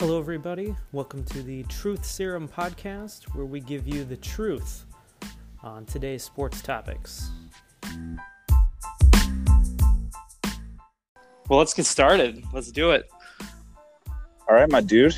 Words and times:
Hello, 0.00 0.16
everybody. 0.16 0.76
Welcome 0.92 1.24
to 1.24 1.42
the 1.42 1.64
Truth 1.64 2.04
Serum 2.04 2.46
podcast, 2.46 3.24
where 3.34 3.44
we 3.44 3.58
give 3.58 3.88
you 3.88 4.04
the 4.04 4.16
truth 4.16 4.84
on 5.64 5.86
today's 5.86 6.22
sports 6.22 6.62
topics. 6.62 7.30
Well, 11.48 11.58
let's 11.58 11.74
get 11.74 11.84
started. 11.84 12.44
Let's 12.52 12.70
do 12.70 12.92
it. 12.92 13.10
All 14.48 14.54
right, 14.54 14.70
my 14.70 14.80
dude. 14.80 15.16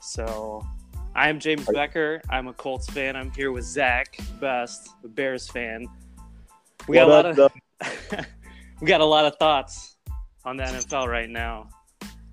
So, 0.00 0.64
I 1.16 1.28
am 1.28 1.40
James 1.40 1.66
Becker. 1.66 2.22
I'm 2.30 2.46
a 2.46 2.52
Colts 2.52 2.88
fan. 2.88 3.16
I'm 3.16 3.32
here 3.32 3.50
with 3.50 3.64
Zach 3.64 4.16
Best, 4.40 4.90
a 5.02 5.08
Bears 5.08 5.48
fan. 5.48 5.88
We 6.86 6.94
got 6.94 7.08
What 7.08 7.26
a 7.26 7.30
up, 7.30 7.38
lot 7.38 8.20
of 8.20 8.26
we 8.80 8.86
got 8.86 9.00
a 9.00 9.04
lot 9.04 9.24
of 9.24 9.34
thoughts 9.40 9.96
on 10.44 10.56
the 10.56 10.62
NFL 10.62 11.08
right 11.08 11.28
now. 11.28 11.68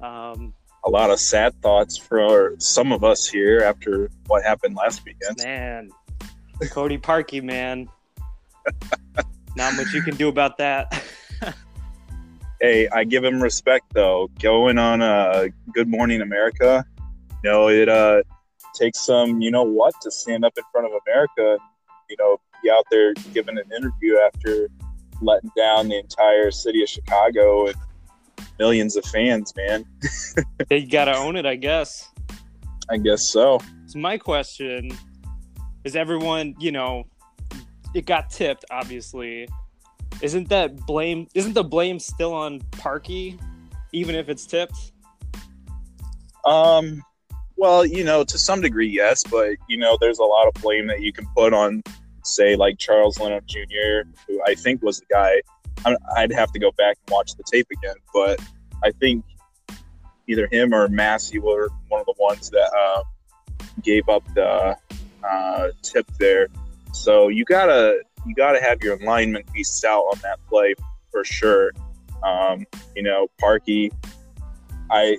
Um, 0.01 0.53
A 0.83 0.89
lot 0.89 1.11
of 1.11 1.19
sad 1.19 1.59
thoughts 1.61 1.97
for 1.97 2.55
some 2.57 2.91
of 2.91 3.03
us 3.03 3.27
here 3.27 3.61
after 3.61 4.09
what 4.27 4.43
happened 4.43 4.75
last 4.75 5.03
weekend. 5.05 5.37
man, 5.43 5.89
Cody 6.71 6.97
Parkey, 6.97 7.43
man, 7.43 7.87
not 9.55 9.75
much 9.75 9.93
you 9.93 10.01
can 10.01 10.15
do 10.15 10.27
about 10.27 10.57
that. 10.57 11.03
Hey, 12.61 12.87
I 12.89 13.05
give 13.05 13.23
him 13.23 13.41
respect 13.41 13.85
though. 13.91 14.29
Going 14.39 14.77
on 14.77 15.01
a 15.01 15.49
Good 15.73 15.87
Morning 15.87 16.21
America, 16.21 16.85
you 17.43 17.49
know, 17.49 17.69
it 17.69 17.89
uh, 17.89 18.21
takes 18.75 18.99
some, 18.99 19.41
you 19.41 19.49
know 19.49 19.63
what, 19.63 19.95
to 20.01 20.11
stand 20.11 20.45
up 20.45 20.53
in 20.55 20.63
front 20.71 20.85
of 20.85 20.93
America 21.07 21.53
and, 21.53 21.59
you 22.07 22.15
know, 22.19 22.37
be 22.61 22.69
out 22.69 22.85
there 22.91 23.15
giving 23.33 23.57
an 23.57 23.63
interview 23.75 24.17
after 24.17 24.67
letting 25.23 25.49
down 25.57 25.89
the 25.89 25.97
entire 25.97 26.51
city 26.51 26.83
of 26.83 26.89
Chicago 26.89 27.65
and 27.65 27.75
millions 28.59 28.95
of 28.95 29.05
fans, 29.05 29.53
man. 29.55 29.85
they 30.69 30.83
gotta 30.83 31.15
own 31.15 31.35
it, 31.35 31.45
I 31.45 31.55
guess. 31.55 32.09
I 32.89 32.97
guess 32.97 33.29
so. 33.29 33.59
So 33.85 33.99
my 33.99 34.17
question 34.17 34.91
is: 35.83 35.95
Everyone, 35.95 36.55
you 36.59 36.71
know, 36.71 37.05
it 37.93 38.05
got 38.05 38.29
tipped. 38.29 38.65
Obviously, 38.71 39.47
isn't 40.21 40.49
that 40.49 40.85
blame? 40.85 41.27
Isn't 41.33 41.53
the 41.53 41.63
blame 41.63 41.99
still 41.99 42.33
on 42.33 42.59
Parkey 42.71 43.39
even 43.93 44.15
if 44.15 44.29
it's 44.29 44.45
tipped? 44.45 44.91
Um, 46.45 47.03
well, 47.57 47.85
you 47.85 48.03
know, 48.03 48.23
to 48.23 48.37
some 48.37 48.61
degree, 48.61 48.89
yes, 48.89 49.23
but 49.23 49.55
you 49.67 49.77
know, 49.77 49.97
there's 49.99 50.19
a 50.19 50.23
lot 50.23 50.47
of 50.47 50.53
blame 50.61 50.87
that 50.87 51.01
you 51.01 51.13
can 51.13 51.27
put 51.35 51.53
on, 51.53 51.83
say, 52.23 52.55
like 52.55 52.77
Charles 52.79 53.19
Leno 53.19 53.39
Jr., 53.45 54.09
who 54.27 54.41
I 54.47 54.55
think 54.55 54.81
was 54.81 54.99
the 54.99 55.05
guy. 55.09 55.41
I'd 56.15 56.31
have 56.31 56.51
to 56.51 56.59
go 56.59 56.71
back 56.71 56.97
and 57.05 57.13
watch 57.13 57.35
the 57.35 57.43
tape 57.43 57.67
again, 57.71 57.95
but 58.13 58.39
I 58.83 58.91
think 58.91 59.25
either 60.27 60.47
him 60.51 60.73
or 60.73 60.87
Massey 60.87 61.39
were 61.39 61.69
one 61.89 61.99
of 61.99 62.05
the 62.05 62.15
ones 62.19 62.49
that 62.49 62.71
uh, 62.73 63.03
gave 63.81 64.07
up 64.09 64.23
the 64.33 64.77
uh, 65.23 65.67
tip 65.81 66.05
there. 66.19 66.47
So 66.93 67.27
you 67.27 67.45
gotta 67.45 68.01
you 68.25 68.35
gotta 68.35 68.61
have 68.61 68.81
your 68.83 68.95
alignment 68.97 69.51
be 69.53 69.63
stout 69.63 70.03
on 70.11 70.19
that 70.23 70.39
play 70.47 70.75
for 71.11 71.23
sure. 71.23 71.71
Um, 72.23 72.65
you 72.95 73.03
know, 73.03 73.27
Parkey, 73.41 73.91
I 74.89 75.17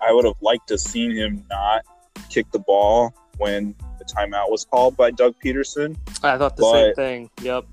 I 0.00 0.12
would 0.12 0.24
have 0.24 0.40
liked 0.40 0.68
to 0.68 0.78
seen 0.78 1.12
him 1.12 1.44
not 1.50 1.82
kick 2.28 2.50
the 2.50 2.58
ball 2.58 3.14
when 3.38 3.74
the 3.98 4.04
timeout 4.04 4.50
was 4.50 4.64
called 4.64 4.96
by 4.96 5.10
Doug 5.10 5.34
Pederson. 5.44 5.96
I 6.22 6.38
thought 6.38 6.56
the 6.56 6.70
same 6.70 6.94
thing. 6.94 7.30
Yep. 7.42 7.66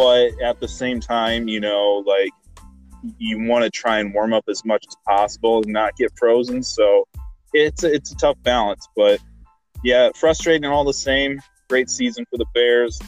But 0.00 0.40
at 0.40 0.60
the 0.60 0.66
same 0.66 0.98
time, 0.98 1.46
you 1.46 1.60
know, 1.60 2.02
like 2.06 2.30
you 3.18 3.46
want 3.46 3.64
to 3.64 3.70
try 3.70 3.98
and 3.98 4.14
warm 4.14 4.32
up 4.32 4.44
as 4.48 4.64
much 4.64 4.86
as 4.88 4.96
possible 5.06 5.58
and 5.62 5.74
not 5.74 5.94
get 5.96 6.10
frozen. 6.18 6.62
So 6.62 7.06
it's 7.52 7.84
a, 7.84 7.92
it's 7.92 8.10
a 8.10 8.16
tough 8.16 8.38
balance. 8.42 8.88
But 8.96 9.20
yeah, 9.84 10.08
frustrating 10.14 10.64
all 10.64 10.84
the 10.84 10.94
same. 10.94 11.38
Great 11.68 11.90
season 11.90 12.24
for 12.30 12.38
the 12.38 12.46
Bears. 12.54 12.98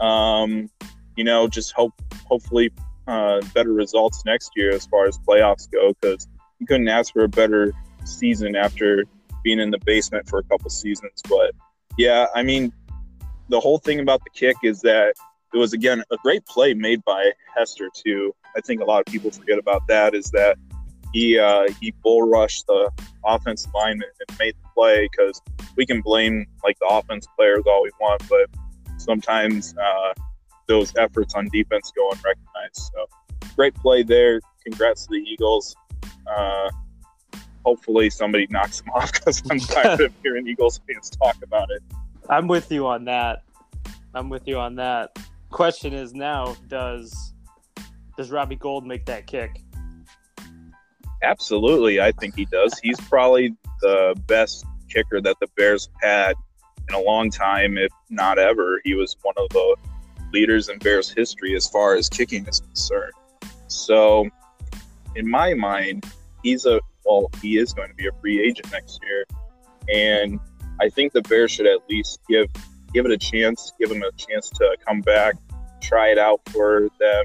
Um, 0.00 0.68
you 1.14 1.22
know, 1.22 1.46
just 1.46 1.70
hope 1.70 1.92
hopefully 2.26 2.72
uh, 3.06 3.42
better 3.54 3.72
results 3.72 4.24
next 4.26 4.50
year 4.56 4.72
as 4.72 4.84
far 4.86 5.06
as 5.06 5.18
playoffs 5.18 5.70
go 5.70 5.94
because 6.00 6.26
you 6.58 6.66
couldn't 6.66 6.88
ask 6.88 7.12
for 7.12 7.22
a 7.22 7.28
better 7.28 7.72
season 8.04 8.56
after 8.56 9.04
being 9.44 9.60
in 9.60 9.70
the 9.70 9.78
basement 9.86 10.28
for 10.28 10.40
a 10.40 10.42
couple 10.42 10.68
seasons. 10.68 11.22
But 11.28 11.52
yeah, 11.96 12.26
I 12.34 12.42
mean, 12.42 12.72
the 13.50 13.60
whole 13.60 13.78
thing 13.78 14.00
about 14.00 14.24
the 14.24 14.30
kick 14.30 14.56
is 14.64 14.80
that 14.80 15.14
it 15.52 15.58
was 15.58 15.72
again 15.72 16.02
a 16.10 16.16
great 16.22 16.44
play 16.46 16.74
made 16.74 17.04
by 17.04 17.32
Hester 17.56 17.88
too. 17.92 18.34
I 18.56 18.60
think 18.60 18.80
a 18.80 18.84
lot 18.84 19.00
of 19.00 19.06
people 19.06 19.30
forget 19.30 19.58
about 19.58 19.86
that 19.88 20.14
is 20.14 20.30
that 20.30 20.56
he 21.12 21.38
uh, 21.38 21.66
he 21.80 21.92
bull 22.02 22.28
rushed 22.28 22.66
the 22.66 22.90
offensive 23.24 23.72
line 23.74 24.00
and 24.02 24.38
made 24.38 24.54
the 24.62 24.68
play 24.74 25.08
because 25.10 25.42
we 25.76 25.84
can 25.86 26.00
blame 26.00 26.46
like 26.62 26.78
the 26.78 26.86
offense 26.86 27.26
players 27.36 27.64
all 27.66 27.82
we 27.82 27.90
want, 28.00 28.22
but 28.28 28.48
sometimes 28.98 29.74
uh, 29.76 30.12
those 30.66 30.94
efforts 30.96 31.34
on 31.34 31.48
defense 31.48 31.92
go 31.96 32.10
unrecognized. 32.10 32.90
So 32.94 33.06
great 33.56 33.74
play 33.74 34.02
there. 34.02 34.40
Congrats 34.64 35.06
to 35.06 35.12
the 35.12 35.18
Eagles. 35.18 35.74
Uh, 36.26 36.70
hopefully 37.64 38.08
somebody 38.10 38.46
knocks 38.50 38.80
them 38.80 38.90
off 38.94 39.12
because 39.12 39.42
I'm 39.50 39.58
tired 39.58 40.00
of 40.00 40.12
hearing 40.22 40.46
Eagles 40.46 40.80
fans 40.86 41.10
talk 41.10 41.36
about 41.42 41.70
it. 41.70 41.82
I'm 42.28 42.46
with 42.46 42.70
you 42.70 42.86
on 42.86 43.04
that. 43.06 43.42
I'm 44.14 44.28
with 44.28 44.46
you 44.46 44.58
on 44.58 44.76
that. 44.76 45.18
Question 45.50 45.92
is 45.92 46.14
now: 46.14 46.56
Does 46.68 47.34
does 48.16 48.30
Robbie 48.30 48.56
Gould 48.56 48.86
make 48.86 49.04
that 49.06 49.26
kick? 49.26 49.62
Absolutely, 51.22 52.00
I 52.00 52.12
think 52.12 52.34
he 52.36 52.46
does. 52.46 52.78
He's 52.82 53.00
probably 53.00 53.54
the 53.80 54.14
best 54.26 54.64
kicker 54.88 55.20
that 55.20 55.36
the 55.40 55.46
Bears 55.56 55.88
had 56.00 56.34
in 56.88 56.94
a 56.94 57.00
long 57.00 57.30
time, 57.30 57.76
if 57.76 57.90
not 58.08 58.38
ever. 58.38 58.80
He 58.84 58.94
was 58.94 59.16
one 59.22 59.34
of 59.36 59.48
the 59.50 59.76
leaders 60.32 60.68
in 60.68 60.78
Bears 60.78 61.10
history 61.10 61.54
as 61.56 61.66
far 61.66 61.94
as 61.94 62.08
kicking 62.08 62.46
is 62.46 62.60
concerned. 62.60 63.12
So, 63.66 64.28
in 65.16 65.28
my 65.28 65.54
mind, 65.54 66.06
he's 66.42 66.64
a 66.64 66.80
well, 67.04 67.30
he 67.42 67.58
is 67.58 67.72
going 67.72 67.88
to 67.88 67.94
be 67.94 68.06
a 68.06 68.12
free 68.20 68.40
agent 68.40 68.70
next 68.70 69.00
year, 69.02 69.24
and 69.92 70.38
I 70.80 70.88
think 70.88 71.12
the 71.12 71.22
Bears 71.22 71.50
should 71.50 71.66
at 71.66 71.80
least 71.88 72.20
give 72.28 72.46
give 72.92 73.06
it 73.06 73.12
a 73.12 73.18
chance, 73.18 73.72
give 73.80 73.90
him 73.90 74.02
a 74.02 74.12
chance 74.12 74.48
to 74.50 74.76
come 74.86 75.00
back, 75.00 75.34
try 75.80 76.08
it 76.08 76.18
out 76.18 76.40
for 76.50 76.88
them 76.98 77.24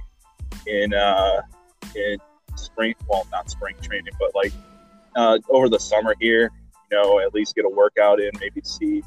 in 0.68 0.94
uh, 0.94 1.42
in 1.96 2.18
spring 2.56 2.96
well 3.10 3.28
not 3.32 3.50
spring 3.50 3.76
training 3.82 4.14
but 4.20 4.34
like 4.34 4.52
uh, 5.16 5.38
over 5.50 5.68
the 5.70 5.80
summer 5.80 6.16
here 6.20 6.50
you 6.92 6.98
know 6.98 7.20
at 7.20 7.34
least 7.34 7.54
get 7.56 7.66
a 7.66 7.70
workout 7.70 8.20
in 8.20 8.32
maybe 8.40 8.62
see 8.64 9.04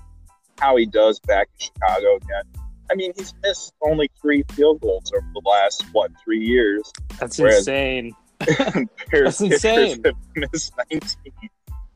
how 0.58 0.76
he 0.76 0.84
does 0.86 1.18
back 1.20 1.48
in 1.58 1.66
chicago 1.66 2.16
again 2.16 2.42
i 2.90 2.94
mean 2.94 3.12
he's 3.16 3.32
missed 3.42 3.72
only 3.82 4.10
three 4.20 4.44
field 4.52 4.80
goals 4.80 5.10
over 5.16 5.26
the 5.34 5.42
last 5.48 5.82
what 5.92 6.10
three 6.22 6.44
years 6.44 6.92
That's 7.18 7.38
Whereas- 7.38 7.58
insane. 7.66 8.14
That's 9.10 9.40
insane. 9.40 10.02
missed 10.36 10.72
19 10.90 11.10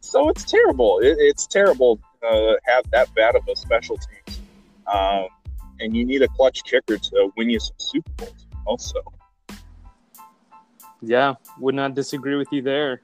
so 0.00 0.28
it's 0.30 0.44
terrible 0.44 1.00
it, 1.00 1.16
it's 1.18 1.46
terrible 1.46 2.00
to 2.22 2.58
have 2.64 2.90
that 2.92 3.14
bad 3.14 3.36
of 3.36 3.46
a 3.46 3.54
special 3.56 3.98
team 3.98 4.41
um, 4.86 5.26
and 5.80 5.96
you 5.96 6.04
need 6.04 6.22
a 6.22 6.28
clutch 6.28 6.62
kicker 6.64 6.96
to 6.98 7.32
win 7.36 7.50
you 7.50 7.60
some 7.60 7.76
super 7.78 8.10
bowls 8.16 8.46
also 8.66 9.02
Yeah, 11.00 11.34
would 11.58 11.74
not 11.74 11.94
disagree 11.94 12.36
with 12.36 12.48
you 12.52 12.62
there. 12.62 13.02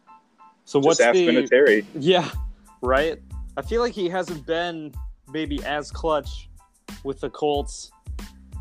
So 0.64 0.78
just 0.78 0.86
what's 0.86 1.00
ask 1.00 1.14
the 1.14 1.26
Vinatieri. 1.26 1.84
Yeah, 1.98 2.30
right. 2.82 3.18
I 3.56 3.62
feel 3.62 3.80
like 3.80 3.92
he 3.92 4.08
hasn't 4.08 4.46
been 4.46 4.94
maybe 5.32 5.62
as 5.64 5.90
clutch 5.90 6.48
with 7.04 7.20
the 7.20 7.30
Colts. 7.30 7.90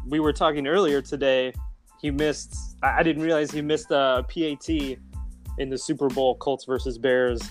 We 0.07 0.19
were 0.19 0.33
talking 0.33 0.67
earlier 0.67 1.01
today. 1.01 1.53
He 2.01 2.11
missed. 2.11 2.55
I 2.81 3.03
didn't 3.03 3.23
realize 3.23 3.51
he 3.51 3.61
missed 3.61 3.91
a 3.91 4.25
PAT 4.27 4.69
in 4.69 5.69
the 5.69 5.77
Super 5.77 6.07
Bowl, 6.07 6.35
Colts 6.35 6.65
versus 6.65 6.97
Bears. 6.97 7.41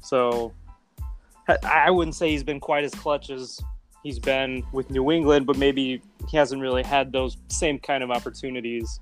So 0.00 0.52
I 1.64 1.90
wouldn't 1.90 2.14
say 2.14 2.30
he's 2.30 2.44
been 2.44 2.60
quite 2.60 2.84
as 2.84 2.94
clutch 2.94 3.30
as 3.30 3.60
he's 4.02 4.18
been 4.18 4.64
with 4.72 4.90
New 4.90 5.10
England, 5.10 5.46
but 5.46 5.56
maybe 5.56 6.00
he 6.28 6.36
hasn't 6.36 6.60
really 6.60 6.82
had 6.82 7.12
those 7.12 7.36
same 7.48 7.78
kind 7.78 8.02
of 8.02 8.10
opportunities. 8.10 9.00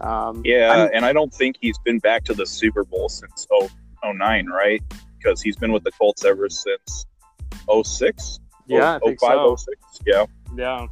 Um, 0.00 0.42
Yeah, 0.44 0.70
I'm- 0.70 0.90
and 0.94 1.04
I 1.04 1.12
don't 1.12 1.32
think 1.32 1.56
he's 1.60 1.78
been 1.78 1.98
back 1.98 2.24
to 2.24 2.34
the 2.34 2.46
Super 2.46 2.84
Bowl 2.84 3.08
since 3.08 3.46
0- 3.46 3.70
09, 4.04 4.46
right? 4.46 4.82
Because 5.18 5.40
he's 5.40 5.56
been 5.56 5.72
with 5.72 5.84
the 5.84 5.92
Colts 5.92 6.24
ever 6.24 6.48
since 6.48 7.06
06? 7.68 8.40
yeah, 8.66 8.94
I 8.94 8.98
think 8.98 9.20
05, 9.20 9.30
so. 9.36 9.56
06? 9.56 9.78
Yeah. 10.06 10.26
Yeah. 10.56 10.86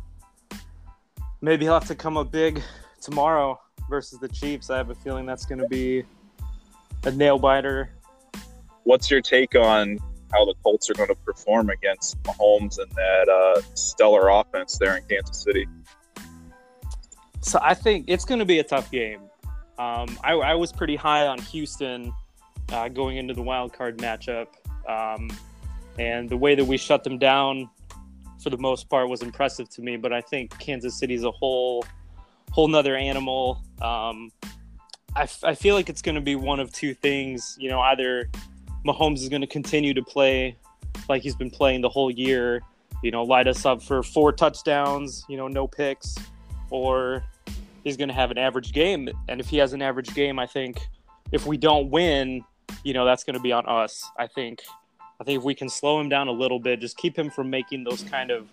Maybe 1.40 1.64
he'll 1.64 1.74
have 1.74 1.88
to 1.88 1.94
come 1.94 2.16
up 2.16 2.30
big 2.30 2.62
tomorrow 3.00 3.58
versus 3.88 4.18
the 4.20 4.28
Chiefs. 4.28 4.70
I 4.70 4.76
have 4.76 4.90
a 4.90 4.94
feeling 4.94 5.24
that's 5.26 5.46
going 5.46 5.60
to 5.60 5.68
be 5.68 6.04
a 7.04 7.10
nail 7.10 7.38
biter. 7.38 7.90
What's 8.84 9.10
your 9.10 9.20
take 9.22 9.54
on 9.54 9.98
how 10.32 10.44
the 10.44 10.54
Colts 10.62 10.88
are 10.90 10.94
going 10.94 11.08
to 11.08 11.14
perform 11.14 11.70
against 11.70 12.22
Mahomes 12.22 12.78
and 12.78 12.90
that 12.92 13.28
uh, 13.28 13.60
stellar 13.74 14.28
offense 14.28 14.78
there 14.78 14.96
in 14.96 15.02
Kansas 15.08 15.42
City? 15.42 15.66
So 17.40 17.58
I 17.62 17.74
think 17.74 18.06
it's 18.08 18.24
going 18.24 18.38
to 18.38 18.44
be 18.44 18.58
a 18.58 18.64
tough 18.64 18.90
game. 18.90 19.20
Um, 19.78 20.18
I, 20.22 20.32
I 20.32 20.54
was 20.54 20.72
pretty 20.72 20.96
high 20.96 21.26
on 21.26 21.38
Houston 21.38 22.12
uh, 22.70 22.88
going 22.88 23.16
into 23.16 23.34
the 23.34 23.42
wild 23.42 23.72
card 23.72 23.98
matchup. 23.98 24.48
Um, 24.88 25.30
and 25.98 26.28
the 26.28 26.36
way 26.36 26.54
that 26.54 26.64
we 26.64 26.76
shut 26.76 27.04
them 27.04 27.18
down 27.18 27.68
for 28.42 28.50
the 28.50 28.58
most 28.58 28.88
part 28.88 29.08
was 29.08 29.22
impressive 29.22 29.68
to 29.70 29.82
me. 29.82 29.96
But 29.96 30.12
I 30.12 30.20
think 30.20 30.58
Kansas 30.58 30.98
City's 30.98 31.24
a 31.24 31.30
whole 31.30 31.84
whole 32.50 32.68
nother 32.68 32.96
animal. 32.96 33.62
Um, 33.80 34.32
I, 35.14 35.22
f- 35.22 35.44
I 35.44 35.54
feel 35.54 35.74
like 35.74 35.88
it's 35.88 36.02
going 36.02 36.14
to 36.14 36.20
be 36.20 36.36
one 36.36 36.60
of 36.60 36.72
two 36.72 36.94
things. 36.94 37.56
You 37.58 37.70
know, 37.70 37.80
either 37.80 38.30
Mahomes 38.84 39.18
is 39.18 39.28
going 39.28 39.42
to 39.42 39.46
continue 39.46 39.94
to 39.94 40.02
play 40.02 40.56
like 41.08 41.22
he's 41.22 41.34
been 41.34 41.50
playing 41.50 41.80
the 41.80 41.88
whole 41.88 42.10
year, 42.10 42.62
you 43.02 43.10
know, 43.10 43.22
light 43.22 43.46
us 43.46 43.64
up 43.64 43.82
for 43.82 44.02
four 44.02 44.32
touchdowns, 44.32 45.24
you 45.28 45.36
know, 45.36 45.48
no 45.48 45.66
picks, 45.66 46.16
or 46.70 47.24
he's 47.84 47.96
going 47.96 48.08
to 48.08 48.14
have 48.14 48.30
an 48.30 48.38
average 48.38 48.72
game. 48.72 49.08
And 49.28 49.40
if 49.40 49.48
he 49.48 49.56
has 49.58 49.72
an 49.72 49.82
average 49.82 50.14
game, 50.14 50.38
I 50.38 50.46
think 50.46 50.80
if 51.32 51.46
we 51.46 51.56
don't 51.56 51.90
win, 51.90 52.44
you 52.84 52.94
know, 52.94 53.04
that's 53.04 53.24
going 53.24 53.34
to 53.34 53.40
be 53.40 53.52
on 53.52 53.66
us. 53.66 54.08
I 54.18 54.26
think. 54.26 54.60
I 55.20 55.24
think 55.24 55.38
if 55.38 55.44
we 55.44 55.54
can 55.54 55.68
slow 55.68 56.00
him 56.00 56.08
down 56.08 56.28
a 56.28 56.32
little 56.32 56.58
bit, 56.58 56.80
just 56.80 56.96
keep 56.96 57.16
him 57.16 57.28
from 57.28 57.50
making 57.50 57.84
those 57.84 58.02
kind 58.04 58.30
of 58.30 58.48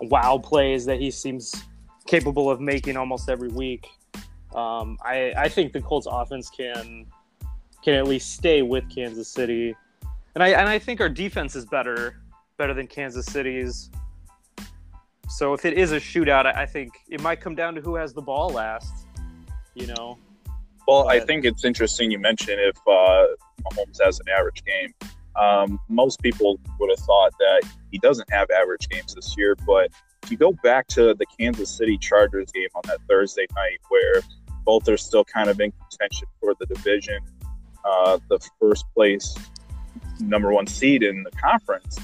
wow 0.00 0.38
plays 0.38 0.84
that 0.86 1.00
he 1.00 1.10
seems 1.10 1.64
capable 2.06 2.48
of 2.48 2.60
making 2.60 2.96
almost 2.96 3.28
every 3.28 3.48
week. 3.48 3.88
Um, 4.54 4.98
I, 5.04 5.32
I 5.36 5.48
think 5.48 5.72
the 5.72 5.80
Colts 5.80 6.06
offense 6.08 6.48
can 6.48 7.06
can 7.82 7.94
at 7.94 8.06
least 8.06 8.32
stay 8.32 8.62
with 8.62 8.88
Kansas 8.88 9.28
City, 9.28 9.74
and 10.34 10.42
I 10.42 10.48
and 10.48 10.68
I 10.68 10.78
think 10.78 11.00
our 11.00 11.08
defense 11.08 11.56
is 11.56 11.64
better 11.64 12.16
better 12.56 12.74
than 12.74 12.86
Kansas 12.86 13.26
City's. 13.26 13.90
So 15.28 15.54
if 15.54 15.64
it 15.64 15.74
is 15.74 15.92
a 15.92 15.96
shootout, 15.96 16.46
I, 16.46 16.62
I 16.62 16.66
think 16.66 16.92
it 17.08 17.20
might 17.20 17.40
come 17.40 17.54
down 17.54 17.74
to 17.74 17.80
who 17.80 17.94
has 17.94 18.12
the 18.12 18.22
ball 18.22 18.50
last. 18.50 18.92
You 19.74 19.86
know. 19.88 20.18
Well, 20.86 21.04
but, 21.04 21.08
I 21.08 21.20
think 21.20 21.44
it's 21.44 21.64
interesting 21.64 22.10
you 22.10 22.18
mentioned 22.18 22.60
if 22.60 22.76
uh, 22.86 23.26
Mahomes 23.64 24.02
has 24.02 24.20
an 24.20 24.26
average 24.36 24.62
game. 24.64 24.92
Um, 25.34 25.80
most 25.88 26.20
people 26.20 26.60
would 26.78 26.90
have 26.90 26.98
thought 26.98 27.32
that 27.38 27.62
he 27.90 27.98
doesn't 27.98 28.30
have 28.30 28.50
average 28.50 28.88
games 28.88 29.14
this 29.14 29.34
year, 29.36 29.56
but 29.66 29.90
if 30.22 30.30
you 30.30 30.36
go 30.36 30.52
back 30.62 30.86
to 30.88 31.14
the 31.14 31.24
Kansas 31.38 31.70
City 31.70 31.96
Chargers 31.96 32.52
game 32.52 32.68
on 32.74 32.82
that 32.86 32.98
Thursday 33.08 33.46
night, 33.56 33.78
where 33.88 34.20
both 34.64 34.88
are 34.88 34.96
still 34.96 35.24
kind 35.24 35.48
of 35.48 35.60
in 35.60 35.72
contention 35.72 36.28
for 36.40 36.54
the 36.60 36.66
division, 36.66 37.18
uh, 37.84 38.18
the 38.28 38.38
first 38.60 38.84
place 38.94 39.34
number 40.20 40.52
one 40.52 40.66
seed 40.66 41.02
in 41.02 41.22
the 41.22 41.30
conference, 41.32 41.98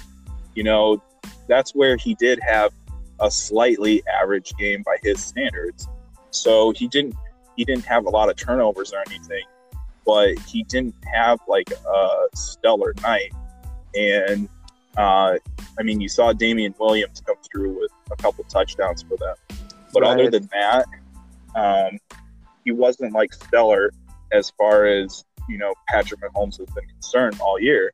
you 0.54 0.64
know, 0.64 1.02
that's 1.46 1.75
where 1.75 1.96
he 1.96 2.14
did 2.14 2.40
have 2.40 2.72
a 3.20 3.30
slightly 3.30 4.02
average 4.06 4.52
game 4.58 4.82
by 4.84 4.96
his 5.02 5.22
standards. 5.22 5.88
So 6.30 6.72
he 6.72 6.88
didn't 6.88 7.14
he 7.56 7.64
didn't 7.64 7.84
have 7.86 8.06
a 8.06 8.10
lot 8.10 8.28
of 8.28 8.36
turnovers 8.36 8.92
or 8.92 9.02
anything, 9.08 9.42
but 10.06 10.38
he 10.40 10.62
didn't 10.64 10.94
have 11.12 11.40
like 11.48 11.70
a 11.70 12.28
stellar 12.34 12.94
night. 13.02 13.32
And 13.96 14.48
uh, 14.96 15.38
I 15.78 15.82
mean, 15.82 16.00
you 16.00 16.08
saw 16.08 16.32
Damien 16.32 16.75
Williams 16.78 17.22
come 17.25 17.36
through 17.50 17.80
with 17.80 17.90
a 18.12 18.16
couple 18.16 18.44
touchdowns 18.44 19.02
for 19.02 19.16
them, 19.16 19.34
but 19.92 20.02
right. 20.02 20.12
other 20.12 20.30
than 20.30 20.48
that, 20.52 20.86
um, 21.54 21.98
he 22.64 22.70
wasn't 22.72 23.12
like 23.12 23.32
stellar 23.32 23.92
as 24.32 24.50
far 24.50 24.86
as 24.86 25.25
you 25.49 25.59
know 25.59 25.75
Patrick 25.89 26.21
Mahomes 26.21 26.59
has 26.59 26.69
been 26.75 26.87
concerned 26.87 27.41
all 27.41 27.61
year. 27.61 27.93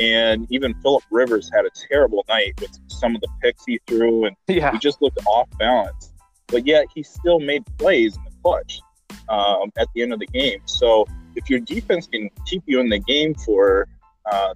And 0.00 0.46
even 0.50 0.72
Philip 0.80 1.04
Rivers 1.10 1.50
had 1.54 1.66
a 1.66 1.70
terrible 1.88 2.24
night 2.26 2.54
with 2.60 2.70
some 2.86 3.14
of 3.14 3.20
the 3.20 3.28
picks 3.42 3.64
he 3.66 3.78
threw, 3.86 4.24
and 4.24 4.34
yeah. 4.48 4.72
he 4.72 4.78
just 4.78 5.02
looked 5.02 5.18
off 5.26 5.48
balance. 5.58 6.12
But 6.46 6.66
yet 6.66 6.86
he 6.94 7.02
still 7.02 7.40
made 7.40 7.64
plays 7.78 8.16
in 8.16 8.24
the 8.24 8.30
clutch 8.42 8.80
um, 9.28 9.70
at 9.76 9.88
the 9.94 10.02
end 10.02 10.14
of 10.14 10.18
the 10.18 10.26
game. 10.26 10.60
So 10.64 11.06
if 11.36 11.50
your 11.50 11.60
defense 11.60 12.06
can 12.06 12.30
keep 12.46 12.62
you 12.66 12.80
in 12.80 12.88
the 12.88 12.98
game 13.00 13.34
for 13.34 13.86
uh, 14.30 14.54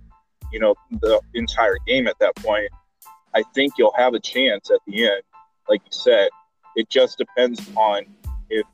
you 0.52 0.61
know, 0.61 0.75
the 0.90 1.20
entire 1.34 1.76
game 1.87 2.06
at 2.06 2.19
that 2.20 2.34
point, 2.37 2.70
I 3.34 3.43
think 3.55 3.75
you'll 3.76 3.94
have 3.96 4.14
a 4.14 4.20
chance 4.20 4.70
at 4.70 4.78
the 4.87 5.05
end. 5.05 5.23
Like 5.69 5.82
you 5.84 5.90
said, 5.93 6.28
it 6.76 6.88
just 6.88 7.19
depends 7.19 7.61
on 7.76 8.06
if 8.49 8.67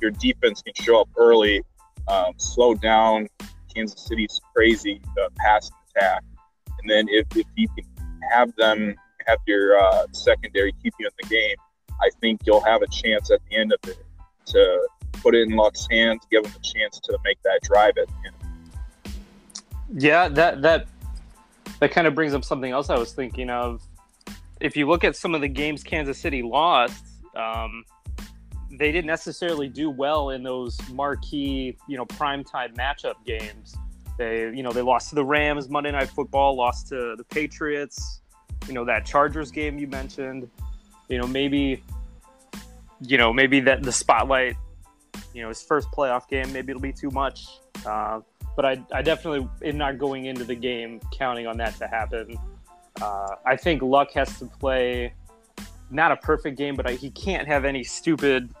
your 0.00 0.10
defense 0.10 0.62
can 0.62 0.74
show 0.74 1.00
up 1.00 1.08
early, 1.16 1.62
um, 2.08 2.32
slow 2.36 2.74
down 2.74 3.28
Kansas 3.74 4.06
City's 4.06 4.40
crazy 4.54 5.00
uh, 5.22 5.28
passing 5.38 5.76
attack, 5.96 6.22
and 6.80 6.90
then 6.90 7.06
if, 7.08 7.26
if 7.36 7.46
you 7.56 7.68
can 7.68 7.84
have 8.30 8.54
them 8.56 8.94
have 9.26 9.38
your 9.46 9.78
uh, 9.78 10.06
secondary 10.12 10.72
keep 10.82 10.94
you 10.98 11.06
in 11.06 11.12
the 11.20 11.28
game, 11.28 11.56
I 12.00 12.10
think 12.20 12.40
you'll 12.44 12.64
have 12.64 12.82
a 12.82 12.86
chance 12.88 13.30
at 13.30 13.40
the 13.50 13.56
end 13.56 13.72
of 13.72 13.90
it 13.90 14.04
to 14.46 14.88
put 15.12 15.34
it 15.34 15.42
in 15.48 15.56
Luck's 15.56 15.86
hands, 15.90 16.22
give 16.30 16.44
him 16.44 16.52
a 16.52 16.62
chance 16.62 17.00
to 17.00 17.18
make 17.24 17.42
that 17.42 17.60
drive 17.62 17.94
at 17.98 18.06
the 18.06 18.14
end. 18.26 18.36
Yeah, 20.02 20.28
that 20.28 20.62
that 20.62 20.86
that 21.80 21.90
kind 21.90 22.06
of 22.06 22.14
brings 22.14 22.34
up 22.34 22.44
something 22.44 22.70
else 22.70 22.90
I 22.90 22.98
was 22.98 23.12
thinking 23.12 23.50
of. 23.50 23.82
If 24.60 24.76
you 24.76 24.88
look 24.88 25.04
at 25.04 25.16
some 25.16 25.34
of 25.34 25.40
the 25.40 25.48
games 25.48 25.82
Kansas 25.82 26.18
City 26.18 26.42
lost, 26.42 27.04
um, 27.34 27.84
they 28.78 28.92
didn't 28.92 29.06
necessarily 29.06 29.68
do 29.68 29.90
well 29.90 30.30
in 30.30 30.42
those 30.42 30.78
marquee, 30.90 31.76
you 31.88 31.96
know, 31.96 32.06
primetime 32.06 32.74
matchup 32.76 33.14
games. 33.24 33.76
They, 34.18 34.50
you 34.54 34.62
know, 34.62 34.72
they 34.72 34.82
lost 34.82 35.10
to 35.10 35.14
the 35.14 35.24
Rams 35.24 35.68
Monday 35.68 35.92
Night 35.92 36.08
Football, 36.08 36.56
lost 36.56 36.88
to 36.88 37.14
the 37.16 37.24
Patriots. 37.24 38.22
You 38.66 38.72
know 38.72 38.84
that 38.84 39.04
Chargers 39.04 39.50
game 39.50 39.78
you 39.78 39.86
mentioned. 39.86 40.48
You 41.08 41.18
know, 41.18 41.26
maybe, 41.26 41.84
you 43.00 43.18
know, 43.18 43.32
maybe 43.32 43.60
that 43.60 43.82
the 43.82 43.92
spotlight, 43.92 44.56
you 45.34 45.42
know, 45.42 45.48
his 45.48 45.62
first 45.62 45.88
playoff 45.90 46.28
game, 46.28 46.52
maybe 46.52 46.70
it'll 46.70 46.82
be 46.82 46.92
too 46.92 47.10
much. 47.10 47.46
Uh, 47.84 48.20
but 48.56 48.64
I, 48.64 48.82
I 48.92 49.02
definitely 49.02 49.48
am 49.62 49.76
not 49.76 49.98
going 49.98 50.24
into 50.24 50.44
the 50.44 50.54
game 50.54 51.00
counting 51.12 51.46
on 51.46 51.58
that 51.58 51.76
to 51.76 51.86
happen. 51.86 52.36
Uh, 53.00 53.36
I 53.44 53.54
think 53.56 53.82
Luck 53.82 54.10
has 54.12 54.38
to 54.38 54.46
play 54.46 55.12
not 55.90 56.10
a 56.10 56.16
perfect 56.16 56.56
game, 56.56 56.74
but 56.74 56.88
I, 56.88 56.94
he 56.94 57.10
can't 57.10 57.46
have 57.46 57.64
any 57.64 57.84
stupid, 57.84 58.52